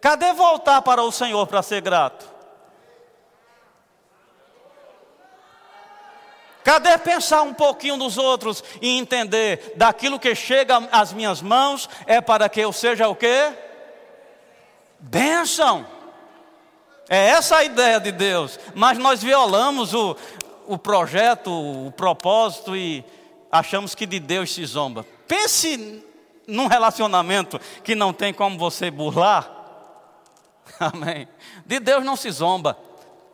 [0.00, 2.26] Cadê voltar para o Senhor para ser grato?
[6.64, 12.20] Cadê pensar um pouquinho nos outros e entender daquilo que chega às minhas mãos é
[12.20, 13.52] para que eu seja o quê?
[15.04, 15.86] Bênção.
[17.08, 18.58] É essa a ideia de Deus.
[18.74, 20.16] Mas nós violamos o,
[20.66, 23.04] o projeto, o propósito e
[23.52, 25.04] achamos que de Deus se zomba.
[25.28, 26.02] Pense
[26.46, 29.50] num relacionamento que não tem como você burlar.
[30.80, 31.28] Amém.
[31.66, 32.78] De Deus não se zomba.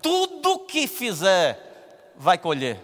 [0.02, 2.80] Tudo que fizer vai colher.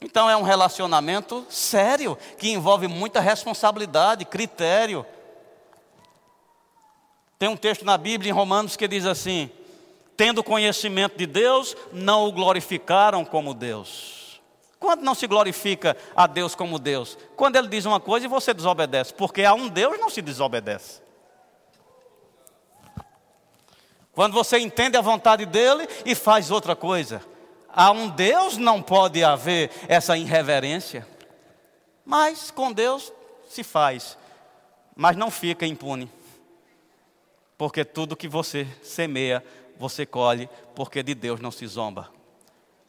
[0.00, 5.06] Então é um relacionamento sério, que envolve muita responsabilidade, critério.
[7.40, 9.50] Tem um texto na Bíblia, em Romanos, que diz assim:
[10.14, 14.42] Tendo conhecimento de Deus, não o glorificaram como Deus.
[14.78, 17.16] Quando não se glorifica a Deus como Deus?
[17.36, 21.00] Quando Ele diz uma coisa e você desobedece, porque a um Deus não se desobedece.
[24.12, 27.22] Quando você entende a vontade dele e faz outra coisa.
[27.72, 31.08] A um Deus não pode haver essa irreverência.
[32.04, 33.10] Mas com Deus
[33.48, 34.18] se faz.
[34.94, 36.19] Mas não fica impune.
[37.60, 39.44] Porque tudo que você semeia,
[39.78, 42.08] você colhe, porque de Deus não se zomba.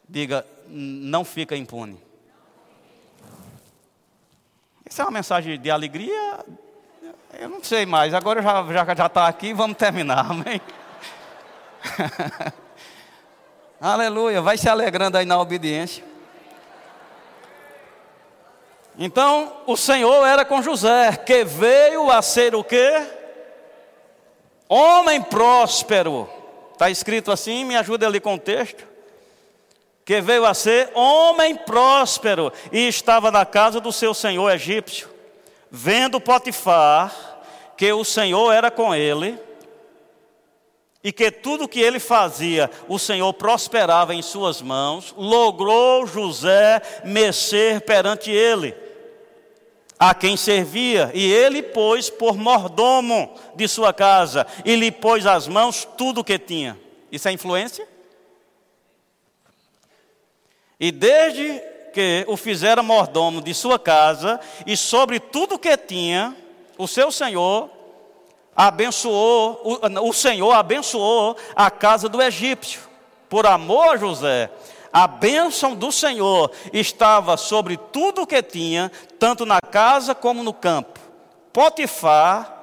[0.08, 2.02] Diga, não fica impune.
[4.82, 6.38] Essa é uma mensagem de alegria.
[7.38, 10.58] Eu não sei mais, agora já está já, já tá aqui, vamos terminar, amém?
[13.78, 16.02] Aleluia, vai se alegrando aí na obediência.
[18.98, 23.20] Então, o Senhor era com José, que veio a ser o quê?
[24.74, 26.26] Homem próspero.
[26.72, 28.88] Está escrito assim, me ajuda ali com o texto.
[30.02, 35.10] Que veio a ser homem próspero e estava na casa do seu senhor egípcio.
[35.70, 37.14] Vendo Potifar
[37.76, 39.38] que o Senhor era com ele,
[41.04, 47.82] e que tudo que ele fazia, o Senhor prosperava em suas mãos, logrou José mescer
[47.82, 48.74] perante ele,
[50.04, 55.46] a quem servia, e ele pôs por mordomo de sua casa, e lhe pôs às
[55.46, 56.76] mãos tudo o que tinha.
[57.12, 57.86] Isso é influência?
[60.80, 61.62] E desde
[61.94, 66.36] que o fizera mordomo de sua casa, e sobre tudo o que tinha,
[66.76, 67.70] o seu senhor
[68.56, 72.80] abençoou, o, o Senhor abençoou a casa do egípcio,
[73.28, 74.50] por amor a José.
[74.92, 80.52] A bênção do Senhor estava sobre tudo o que tinha, tanto na casa como no
[80.52, 81.00] campo.
[81.52, 82.60] Potifar,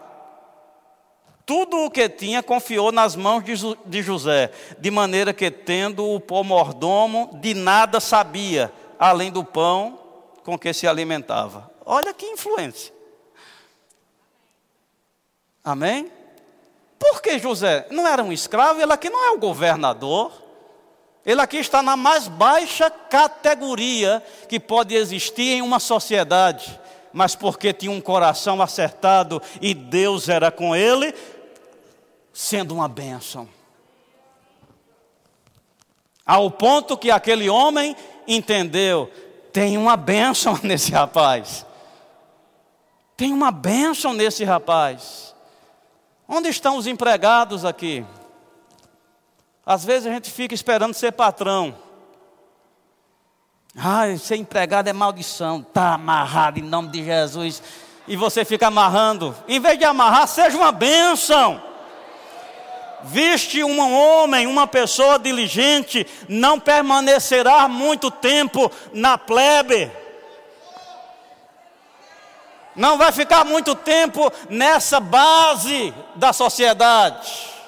[1.46, 3.44] tudo o que tinha, confiou nas mãos
[3.86, 9.98] de José, de maneira que, tendo o mordomo, de nada sabia, além do pão
[10.44, 11.72] com que se alimentava.
[11.84, 12.94] Olha que influência.
[15.64, 16.12] Amém?
[17.00, 20.49] Porque José não era um escravo, ele aqui não é o governador.
[21.30, 26.80] Ele aqui está na mais baixa categoria que pode existir em uma sociedade.
[27.14, 31.14] Mas porque tinha um coração acertado e Deus era com ele,
[32.34, 33.48] sendo uma bênção.
[36.26, 37.96] Ao ponto que aquele homem
[38.28, 39.08] entendeu:
[39.54, 41.64] tem uma bênção nesse rapaz.
[43.16, 45.36] Tem uma bênção nesse rapaz.
[46.28, 48.04] Onde estão os empregados aqui?
[49.70, 51.76] Às vezes a gente fica esperando ser patrão.
[53.78, 55.60] Ai, ser empregado é maldição.
[55.60, 57.62] Está amarrado em nome de Jesus.
[58.08, 59.36] E você fica amarrando.
[59.48, 61.62] Em vez de amarrar, seja uma bênção.
[63.04, 69.92] Viste um homem, uma pessoa diligente, não permanecerá muito tempo na plebe
[72.76, 77.59] não vai ficar muito tempo nessa base da sociedade.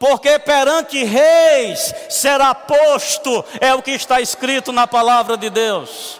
[0.00, 6.18] Porque perante reis será posto, é o que está escrito na palavra de Deus.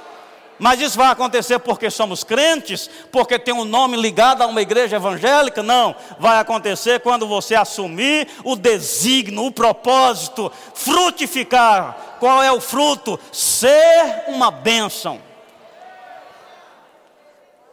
[0.59, 4.97] Mas isso vai acontecer porque somos crentes, porque tem um nome ligado a uma igreja
[4.97, 5.63] evangélica?
[5.63, 5.97] Não.
[6.19, 11.97] Vai acontecer quando você assumir o desígnio, o propósito, frutificar.
[12.21, 13.19] Qual é o fruto?
[13.33, 15.19] Ser uma bênção.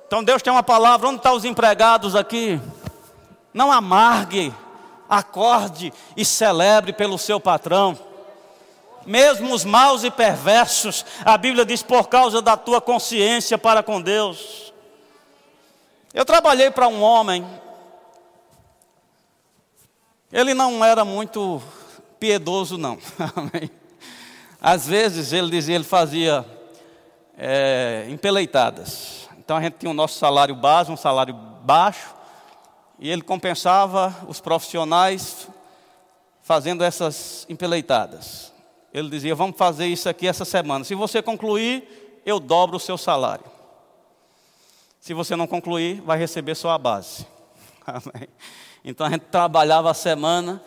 [0.08, 2.62] Então Deus tem uma palavra, onde estão os empregados aqui?
[3.54, 4.54] Não amargue,
[5.10, 7.98] acorde e celebre pelo seu patrão.
[9.06, 14.02] Mesmo os maus e perversos, a Bíblia diz por causa da tua consciência para com
[14.02, 14.74] Deus.
[16.14, 17.48] Eu trabalhei para um homem,
[20.32, 21.62] ele não era muito
[22.20, 22.98] piedoso, não.
[24.60, 26.46] Às vezes ele dizia, ele fazia
[27.38, 29.30] é, empeleitadas.
[29.38, 32.17] Então a gente tinha o nosso salário base, um salário baixo,
[33.00, 35.48] e ele compensava os profissionais
[36.42, 38.52] fazendo essas empeleitadas.
[38.94, 40.84] Ele dizia: Vamos fazer isso aqui essa semana.
[40.84, 43.46] Se você concluir, eu dobro o seu salário.
[45.00, 47.26] Se você não concluir, vai receber só a base.
[47.86, 48.28] Amém.
[48.84, 50.64] Então a gente trabalhava a semana,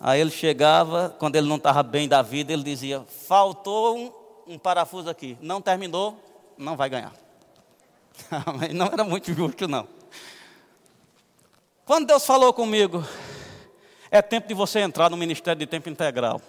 [0.00, 4.12] aí ele chegava, quando ele não estava bem da vida, ele dizia: Faltou um,
[4.54, 6.16] um parafuso aqui, não terminou,
[6.56, 7.12] não vai ganhar.
[8.72, 9.86] não era muito justo, não.
[11.84, 13.04] Quando Deus falou comigo,
[14.10, 16.40] é tempo de você entrar no ministério de tempo integral.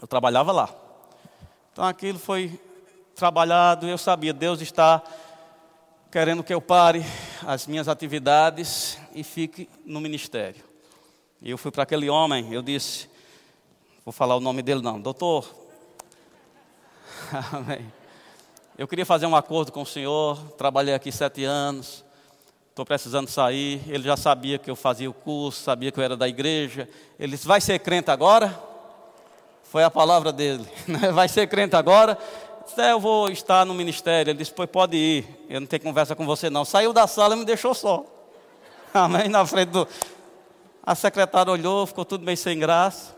[0.00, 0.72] Eu trabalhava lá.
[1.72, 2.56] Então aquilo foi
[3.16, 5.02] trabalhado, eu sabia, Deus está
[6.12, 7.04] querendo que eu pare
[7.44, 10.62] as minhas atividades e fique no ministério.
[11.42, 13.10] E eu fui para aquele homem, eu disse,
[14.04, 15.44] vou falar o nome dele não, doutor.
[17.52, 17.92] Amém.
[18.78, 22.04] Eu queria fazer um acordo com o senhor, trabalhei aqui sete anos,
[22.76, 23.80] estou precisando sair.
[23.88, 26.86] Ele já sabia que eu fazia o curso, sabia que eu era da igreja.
[27.18, 28.54] Ele disse: Vai ser crente agora?
[29.62, 31.10] Foi a palavra dele, né?
[31.10, 32.18] vai ser crente agora?
[32.76, 34.30] É, eu vou estar no ministério.
[34.30, 36.66] Ele disse: pode ir, eu não tenho conversa com você não.
[36.66, 38.04] Saiu da sala e me deixou só.
[38.92, 39.28] Amém?
[39.28, 39.88] Na frente do.
[40.82, 43.16] A secretária olhou, ficou tudo meio sem graça.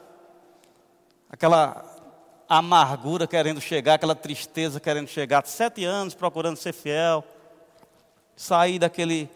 [1.29, 1.85] Aquela
[2.49, 5.45] amargura querendo chegar, aquela tristeza querendo chegar.
[5.47, 7.25] Sete anos procurando ser fiel.
[8.37, 9.29] Sair daquele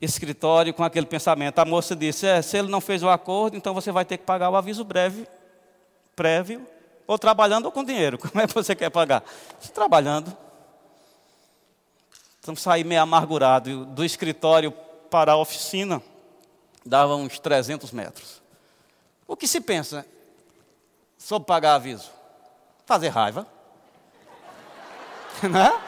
[0.00, 1.58] escritório com aquele pensamento.
[1.58, 4.24] A moça disse: é, se ele não fez o acordo, então você vai ter que
[4.24, 5.26] pagar o aviso breve,
[6.14, 6.66] prévio,
[7.06, 8.18] ou trabalhando ou com dinheiro.
[8.20, 9.22] Como é que você quer pagar?
[9.74, 10.36] Trabalhando.
[12.40, 13.84] Então saí meio amargurado.
[13.86, 14.72] Do escritório
[15.10, 16.02] para a oficina
[16.84, 18.42] dava uns 300 metros.
[19.26, 20.06] O que se pensa?
[21.26, 22.10] sobre pagar aviso?
[22.84, 23.46] Fazer raiva.
[25.42, 25.80] né?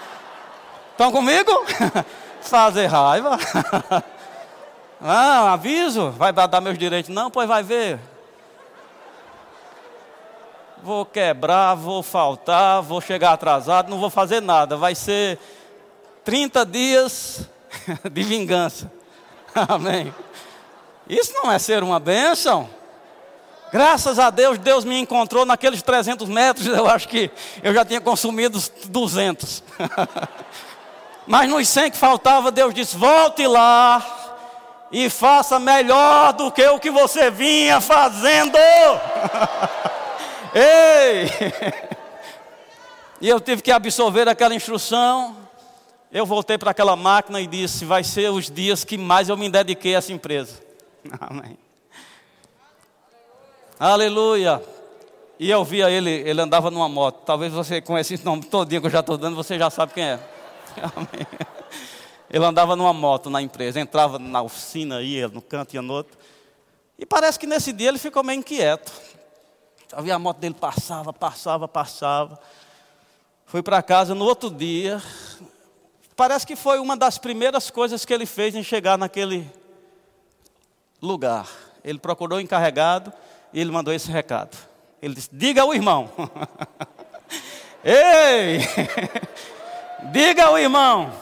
[0.91, 1.53] Estão comigo?
[2.49, 3.37] Fazer raiva.
[5.03, 7.11] ah, aviso, vai dar meus direitos.
[7.15, 8.01] Não, pois vai ver.
[10.83, 14.77] Vou quebrar, vou faltar, vou chegar atrasado, não vou fazer nada.
[14.79, 15.39] Vai ser
[16.25, 17.47] 30 dias
[18.11, 18.91] de vingança.
[19.55, 20.15] Amém.
[21.07, 22.71] Isso não é ser uma bênção.
[23.71, 26.67] Graças a Deus, Deus me encontrou naqueles 300 metros.
[26.67, 27.31] Eu acho que
[27.63, 29.63] eu já tinha consumido 200.
[31.29, 34.03] Mas nos 100 que faltava, Deus disse: volte lá
[34.91, 38.57] e faça melhor do que o que você vinha fazendo.
[40.55, 41.29] Ei!
[43.21, 45.37] E eu tive que absorver aquela instrução.
[46.13, 49.51] Eu voltei para aquela máquina e disse: vai ser os dias que mais eu me
[49.51, 50.63] dediquei a essa empresa.
[51.19, 51.59] Amém.
[53.77, 54.63] Aleluia.
[55.37, 57.25] E eu via ele, ele andava numa moto.
[57.27, 60.05] Talvez você conheça esse nome todinho que eu já estou dando, você já sabe quem
[60.05, 60.21] é.
[60.95, 61.27] Amém.
[62.31, 66.19] Ele andava numa moto na empresa, entrava na oficina, ia no canto, ia no outro.
[66.99, 68.93] E parece que nesse dia ele ficou meio inquieto.
[69.93, 72.39] Havia a moto dele passava, passava, passava.
[73.47, 75.03] Fui para casa no outro dia.
[76.15, 79.51] Parece que foi uma das primeiras coisas que ele fez em chegar naquele
[81.01, 81.49] lugar.
[81.83, 83.11] Ele procurou o encarregado
[83.53, 84.55] e ele mandou esse recado.
[85.01, 86.11] Ele disse: Diga ao irmão.
[87.83, 88.59] Ei!
[90.05, 91.13] Diga ao irmão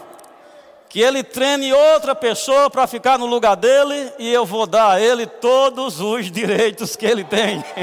[0.89, 5.01] que ele treine outra pessoa para ficar no lugar dele e eu vou dar a
[5.01, 7.65] ele todos os direitos que ele tem.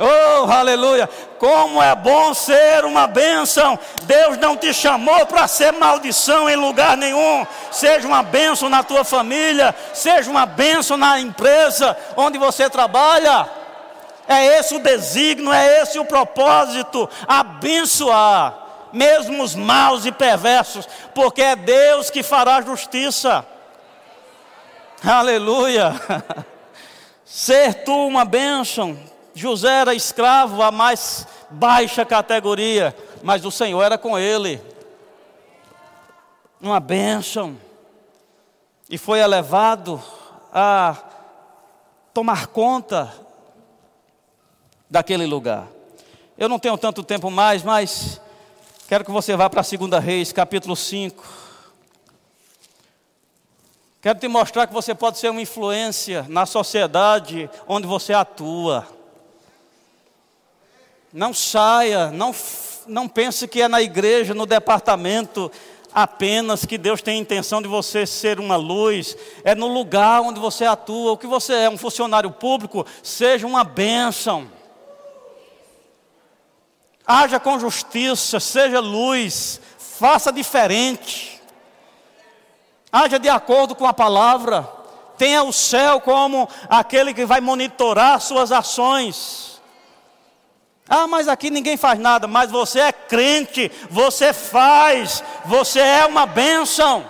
[0.00, 1.10] Oh, aleluia!
[1.40, 3.76] Como é bom ser uma bênção.
[4.04, 7.44] Deus não te chamou para ser maldição em lugar nenhum.
[7.72, 13.48] Seja uma bênção na tua família, seja uma bênção na empresa onde você trabalha.
[14.28, 21.42] É esse o desígnio, é esse o propósito: abençoar, mesmo os maus e perversos, porque
[21.42, 23.46] é Deus que fará justiça.
[25.04, 25.92] Aleluia!
[27.24, 28.98] Ser tu uma bênção,
[29.34, 34.60] José era escravo, a mais baixa categoria, mas o Senhor era com ele.
[36.60, 37.56] Uma bênção.
[38.90, 40.02] E foi elevado
[40.52, 40.96] a
[42.14, 43.12] tomar conta
[44.90, 45.68] daquele lugar.
[46.36, 48.20] Eu não tenho tanto tempo mais, mas
[48.88, 51.22] quero que você vá para a 2 Reis, capítulo 5.
[54.00, 58.88] Quero te mostrar que você pode ser uma influência na sociedade onde você atua.
[61.12, 62.34] Não saia, não,
[62.86, 65.52] não pense que é na igreja, no departamento
[65.92, 70.40] apenas que Deus tem a intenção de você ser uma luz, é no lugar onde
[70.40, 74.57] você atua, o que você é, um funcionário público, seja uma bênção.
[77.10, 81.40] Haja com justiça, seja luz, faça diferente.
[82.92, 84.70] Haja de acordo com a palavra.
[85.16, 89.58] Tenha o céu como aquele que vai monitorar suas ações.
[90.86, 96.26] Ah, mas aqui ninguém faz nada, mas você é crente, você faz, você é uma
[96.26, 97.06] bênção.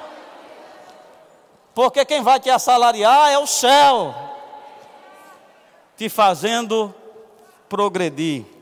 [1.74, 4.14] Porque quem vai te assalariar é o céu,
[5.96, 6.94] te fazendo
[7.68, 8.57] progredir.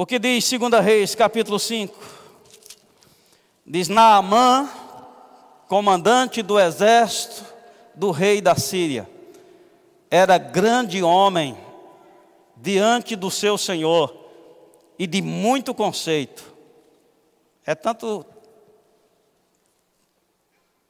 [0.00, 1.92] O que diz 2 Reis, capítulo 5?
[3.66, 4.70] Diz Naamã,
[5.66, 7.44] comandante do exército
[7.96, 9.10] do rei da Síria,
[10.08, 11.58] era grande homem
[12.56, 14.14] diante do seu Senhor
[14.96, 16.44] e de muito conceito.
[17.66, 18.24] É tanto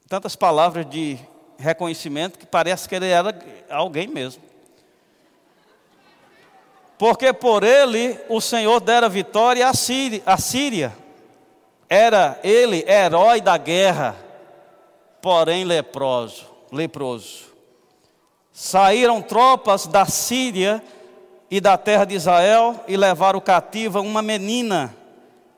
[0.06, 1.18] tantas palavras de
[1.56, 3.34] reconhecimento que parece que ele era
[3.70, 4.42] alguém mesmo.
[6.98, 10.92] Porque por ele o Senhor dera vitória à Síria.
[11.88, 14.16] Era ele herói da guerra,
[15.22, 17.46] porém leproso, leproso.
[18.52, 20.82] Saíram tropas da Síria
[21.48, 24.94] e da terra de Israel e levaram cativa uma menina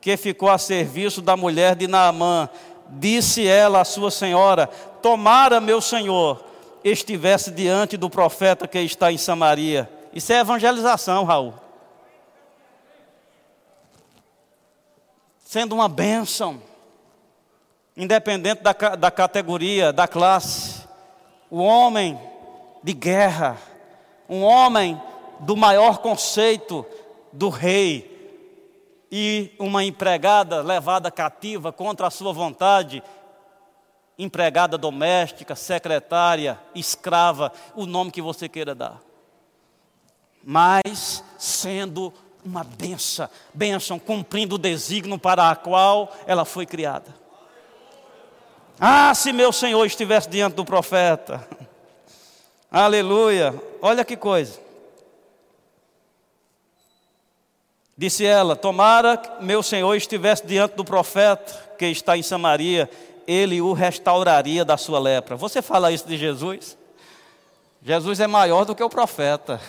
[0.01, 2.49] que ficou a serviço da mulher de Naamã.
[2.91, 4.67] Disse ela à sua senhora:
[5.01, 6.45] Tomara, meu senhor,
[6.85, 9.89] estivesse diante do profeta que está em Samaria.
[10.13, 11.55] Isso é evangelização, Raul.
[15.39, 16.63] Sendo uma bênção,
[17.97, 20.89] independente da, da categoria, da classe.
[21.51, 22.19] O homem
[22.83, 23.59] de guerra,
[24.29, 25.01] um homem
[25.41, 26.87] do maior conceito
[27.33, 28.11] do rei,
[29.11, 33.03] e uma empregada levada cativa contra a sua vontade,
[34.17, 39.10] empregada doméstica, secretária, escrava, o nome que você queira dar.
[40.45, 42.13] Mas sendo
[42.45, 47.15] uma benção, benção, cumprindo o desígnio para a qual ela foi criada.
[48.79, 51.47] Ah, se meu Senhor estivesse diante do profeta.
[52.73, 53.55] Aleluia.
[53.83, 54.59] Olha que coisa.
[58.01, 62.89] Disse ela: Tomara meu senhor estivesse diante do profeta que está em Samaria,
[63.27, 65.37] ele o restauraria da sua lepra.
[65.37, 66.79] Você fala isso de Jesus?
[67.83, 69.61] Jesus é maior do que o profeta.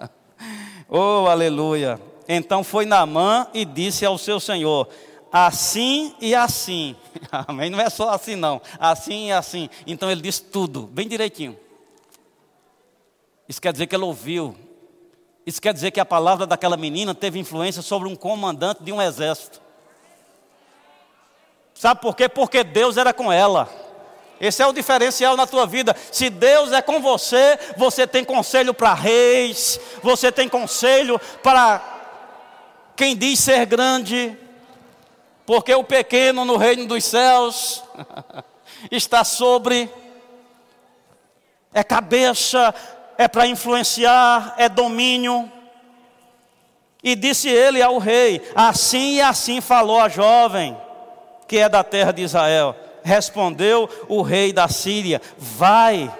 [0.88, 2.00] oh, aleluia.
[2.28, 4.88] Então foi Naamã e disse ao seu senhor:
[5.32, 6.94] Assim e assim.
[7.32, 7.70] Amém?
[7.70, 8.60] Não é só assim, não.
[8.78, 9.68] Assim e assim.
[9.86, 11.58] Então ele disse tudo, bem direitinho.
[13.48, 14.56] Isso quer dizer que ele ouviu
[15.46, 19.00] isso quer dizer que a palavra daquela menina teve influência sobre um comandante de um
[19.00, 19.60] exército.
[21.74, 22.28] Sabe por quê?
[22.28, 23.68] Porque Deus era com ela.
[24.40, 25.94] Esse é o diferencial na tua vida.
[26.10, 31.82] Se Deus é com você, você tem conselho para reis, você tem conselho para
[32.96, 34.36] quem diz ser grande,
[35.44, 37.84] porque o pequeno no reino dos céus
[38.90, 39.90] está sobre,
[41.74, 42.74] é cabeça,
[43.18, 45.52] é para influenciar, é domínio.
[47.02, 50.76] E disse ele ao rei: Assim e assim falou a jovem,
[51.46, 52.74] que é da terra de Israel.
[53.02, 56.12] Respondeu o rei da Síria: Vai,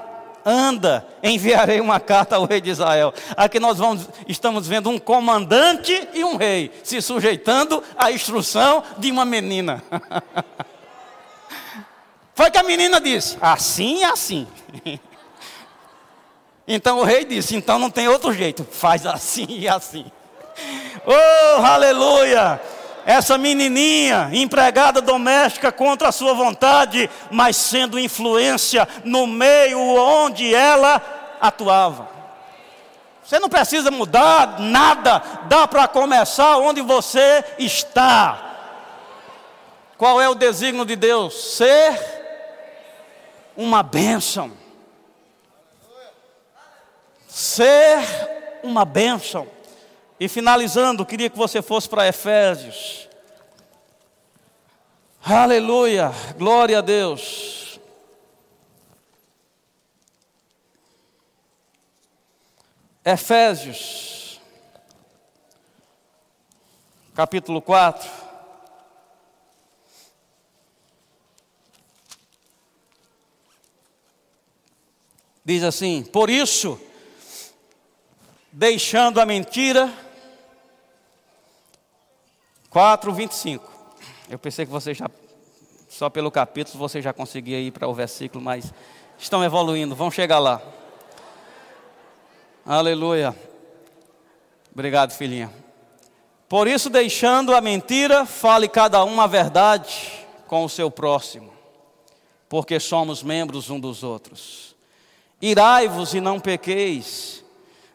[0.45, 3.13] anda, enviarei uma carta ao rei de Israel.
[3.37, 9.11] Aqui nós vamos, estamos vendo um comandante e um rei se sujeitando à instrução de
[9.11, 9.83] uma menina.
[12.35, 14.47] Foi que a menina disse: Assim e assim.
[16.73, 20.07] Então o rei disse: então não tem outro jeito, faz assim e assim.
[21.07, 22.61] Oh, aleluia!
[23.11, 31.03] Essa menininha, empregada doméstica contra a sua vontade, mas sendo influência no meio onde ela
[31.41, 32.09] atuava.
[33.25, 38.39] Você não precisa mudar nada, dá para começar onde você está.
[39.97, 41.57] Qual é o desígnio de Deus?
[41.57, 41.99] Ser
[43.57, 44.53] uma bênção
[47.31, 48.01] ser
[48.63, 49.47] uma bênção.
[50.21, 53.09] E finalizando, queria que você fosse para Efésios.
[55.25, 57.81] Aleluia, glória a Deus.
[63.03, 64.39] Efésios,
[67.15, 68.11] capítulo 4.
[75.43, 76.79] Diz assim: Por isso,
[78.53, 80.10] deixando a mentira.
[82.71, 83.69] 4, 25.
[84.29, 85.11] Eu pensei que você já,
[85.89, 88.73] só pelo capítulo, você já conseguia ir para o versículo, mas
[89.19, 90.63] estão evoluindo, vão chegar lá.
[92.65, 93.35] Aleluia.
[94.73, 95.53] Obrigado, filhinha.
[96.49, 101.53] Por isso, deixando a mentira, fale cada um a verdade com o seu próximo,
[102.49, 104.77] porque somos membros um dos outros.
[105.43, 107.45] Irai-vos e não pequeis.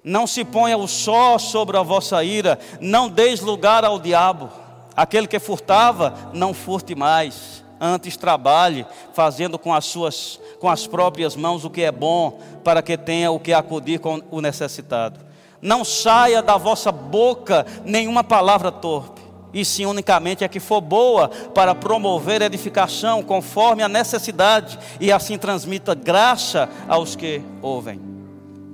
[0.04, 4.65] Não se ponha o só sobre a vossa ira, não deis lugar ao diabo.
[4.96, 7.64] Aquele que furtava, não furte mais.
[7.80, 12.82] Antes trabalhe, fazendo com as suas, com as próprias mãos o que é bom, para
[12.82, 15.20] que tenha o que acudir com o necessitado.
[15.62, 19.22] Não saia da vossa boca nenhuma palavra torpe,
[19.54, 25.38] e sim unicamente a que for boa para promover edificação conforme a necessidade, e assim
[25.38, 28.00] transmita graça aos que ouvem.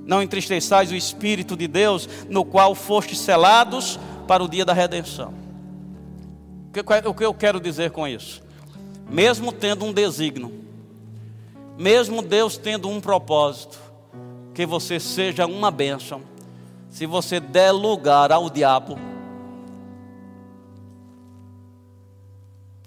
[0.05, 5.33] Não entristeçais o Espírito de Deus, no qual fostes selados para o dia da redenção.
[7.05, 8.41] O que eu quero dizer com isso?
[9.09, 10.63] Mesmo tendo um desígnio,
[11.77, 13.77] mesmo Deus tendo um propósito,
[14.53, 16.21] que você seja uma bênção,
[16.89, 18.97] se você der lugar ao diabo,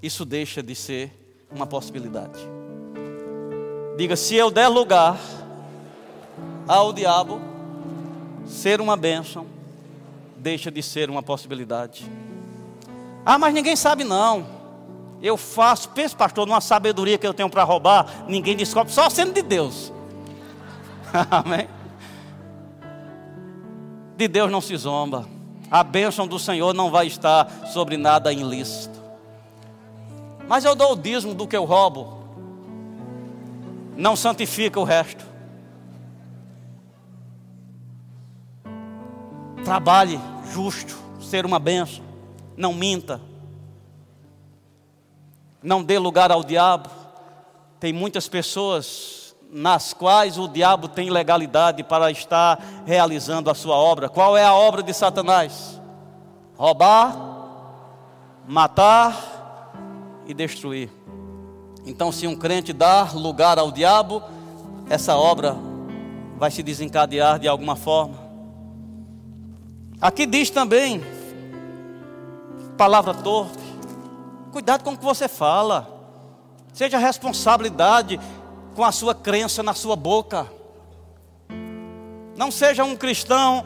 [0.02, 1.12] isso deixa de ser
[1.54, 2.40] uma possibilidade.
[3.98, 5.20] Diga: se eu der lugar
[6.66, 7.38] ao diabo,
[8.46, 9.46] ser uma bênção,
[10.38, 12.10] deixa de ser uma possibilidade.
[13.24, 14.46] Ah, mas ninguém sabe não.
[15.22, 19.32] Eu faço, pensa, pastor, numa sabedoria que eu tenho para roubar, ninguém descobre, só sendo
[19.32, 19.90] de Deus.
[21.30, 21.68] Amém?
[24.16, 25.26] De Deus não se zomba.
[25.70, 29.02] A bênção do Senhor não vai estar sobre nada ilícito.
[30.46, 32.18] Mas eu dou o dízimo do que eu roubo.
[33.96, 35.24] Não santifica o resto.
[39.64, 40.20] Trabalhe
[40.52, 42.03] justo, ser uma bênção.
[42.56, 43.20] Não minta.
[45.62, 46.88] Não dê lugar ao diabo.
[47.80, 54.08] Tem muitas pessoas nas quais o diabo tem legalidade para estar realizando a sua obra.
[54.08, 55.80] Qual é a obra de Satanás?
[56.56, 57.16] Roubar,
[58.46, 60.90] matar e destruir.
[61.86, 64.22] Então, se um crente dar lugar ao diabo,
[64.88, 65.56] essa obra
[66.36, 68.16] vai se desencadear de alguma forma.
[70.00, 71.00] Aqui diz também,
[72.76, 73.62] palavra torpe,
[74.52, 75.88] cuidado com o que você fala,
[76.72, 78.20] seja responsabilidade
[78.74, 80.50] com a sua crença na sua boca.
[82.36, 83.64] Não seja um cristão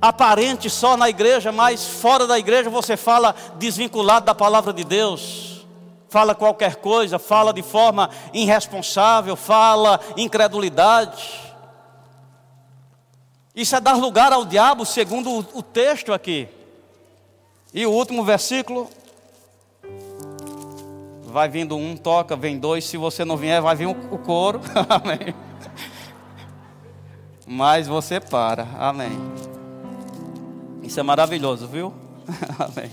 [0.00, 5.66] aparente só na igreja, mas fora da igreja você fala desvinculado da palavra de Deus.
[6.08, 11.46] Fala qualquer coisa, fala de forma irresponsável, fala incredulidade.
[13.54, 16.46] Isso é dar lugar ao diabo, segundo o, texto aqui.
[17.72, 18.88] E o último versículo.
[21.24, 22.84] Vai vindo um, toca, vem dois.
[22.84, 24.60] Se você não vier, vai vir o, coro.
[24.88, 25.34] Amém.
[27.46, 28.66] Mas você para.
[28.78, 29.12] Amém.
[30.82, 31.92] Isso é maravilhoso, viu?
[32.58, 32.90] Amém.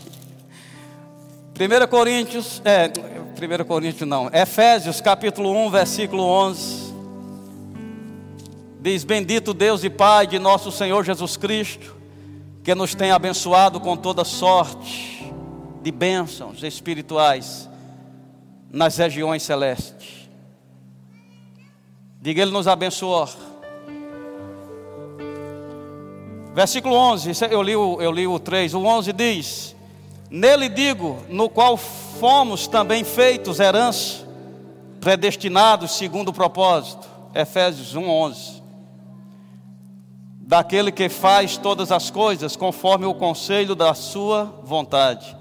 [1.56, 6.94] 1 Coríntios, é, 1 Coríntios não, Efésios capítulo 1, versículo 11.
[8.82, 11.96] Diz: Bendito Deus e Pai de nosso Senhor Jesus Cristo,
[12.64, 15.32] que nos tem abençoado com toda sorte
[15.82, 17.70] de bênçãos espirituais
[18.72, 20.30] nas regiões celestes.
[22.22, 23.28] Diga, Ele nos abençoou.
[26.56, 28.74] Versículo 11, eu li, o, eu li o 3.
[28.76, 29.76] O 11 diz:
[30.30, 34.26] Nele digo, no qual fomos também feitos herança,
[35.02, 37.12] predestinados segundo o propósito.
[37.36, 38.53] Efésios 1, 11
[40.54, 45.36] daquele que faz todas as coisas conforme o conselho da sua vontade,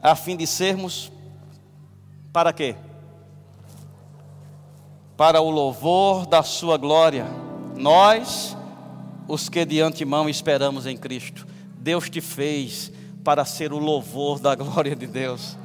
[0.00, 1.10] a fim de sermos
[2.32, 2.76] para quê?
[5.16, 7.26] Para o louvor da sua glória.
[7.76, 8.56] Nós,
[9.26, 11.44] os que de antemão esperamos em Cristo.
[11.76, 12.92] Deus te fez
[13.24, 15.58] para ser o louvor da glória de Deus.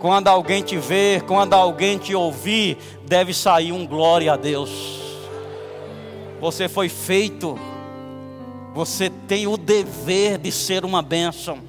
[0.00, 4.98] Quando alguém te ver, quando alguém te ouvir, deve sair um glória a Deus.
[6.40, 7.56] Você foi feito
[8.76, 11.60] você tem o dever de ser uma bênção.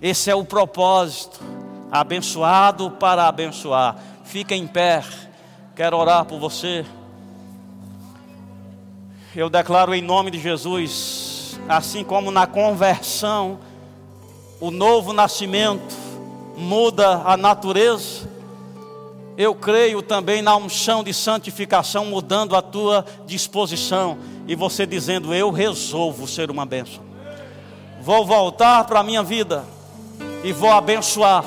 [0.00, 1.40] Esse é o propósito.
[1.90, 3.96] Abençoado para abençoar.
[4.22, 5.02] Fica em pé.
[5.74, 6.86] Quero orar por você.
[9.34, 13.58] Eu declaro em nome de Jesus, assim como na conversão,
[14.60, 15.96] o novo nascimento
[16.56, 18.25] muda a natureza,
[19.36, 24.18] eu creio também na unção de santificação mudando a tua disposição
[24.48, 27.04] e você dizendo: Eu resolvo ser uma bênção.
[28.00, 29.64] Vou voltar para a minha vida
[30.42, 31.44] e vou abençoar.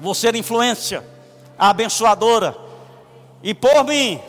[0.00, 1.02] Vou ser influência
[1.58, 2.56] abençoadora.
[3.42, 4.20] E por mim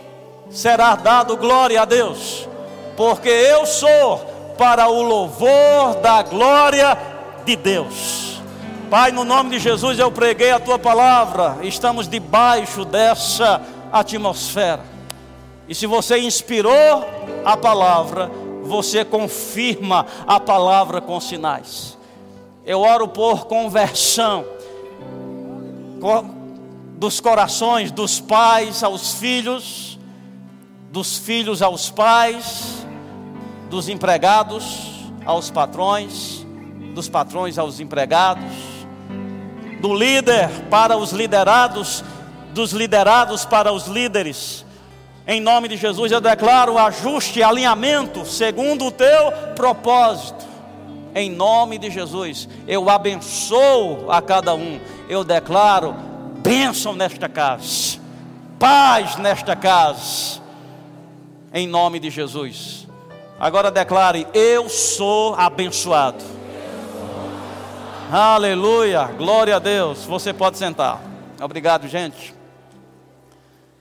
[0.49, 2.47] será dado glória a Deus,
[2.95, 4.19] porque eu sou
[4.57, 6.97] para o louvor da glória
[7.45, 8.36] de Deus.
[8.89, 11.57] Pai, no nome de Jesus eu preguei a tua palavra.
[11.61, 13.61] Estamos debaixo dessa
[13.91, 14.97] atmosfera
[15.67, 17.05] e se você inspirou
[17.43, 18.31] a palavra,
[18.63, 21.97] você confirma a palavra com sinais.
[22.65, 24.45] Eu oro por conversão
[26.97, 29.99] dos corações dos pais aos filhos,
[30.89, 32.85] dos filhos aos pais,
[33.69, 36.45] dos empregados aos patrões,
[36.95, 38.76] dos patrões aos empregados,
[39.79, 42.03] do líder para os liderados,
[42.53, 44.65] dos liderados para os líderes
[45.29, 50.47] em nome de Jesus eu declaro ajuste, alinhamento segundo o teu propósito.
[51.13, 54.79] Em nome de Jesus, eu abençoo a cada um.
[55.09, 55.93] Eu declaro
[56.37, 57.99] bênção nesta casa,
[58.57, 60.39] paz nesta casa.
[61.53, 62.87] Em nome de Jesus.
[63.37, 66.23] Agora declare: Eu sou abençoado.
[68.09, 70.05] Aleluia, glória a Deus.
[70.05, 71.01] Você pode sentar.
[71.41, 72.36] Obrigado, gente.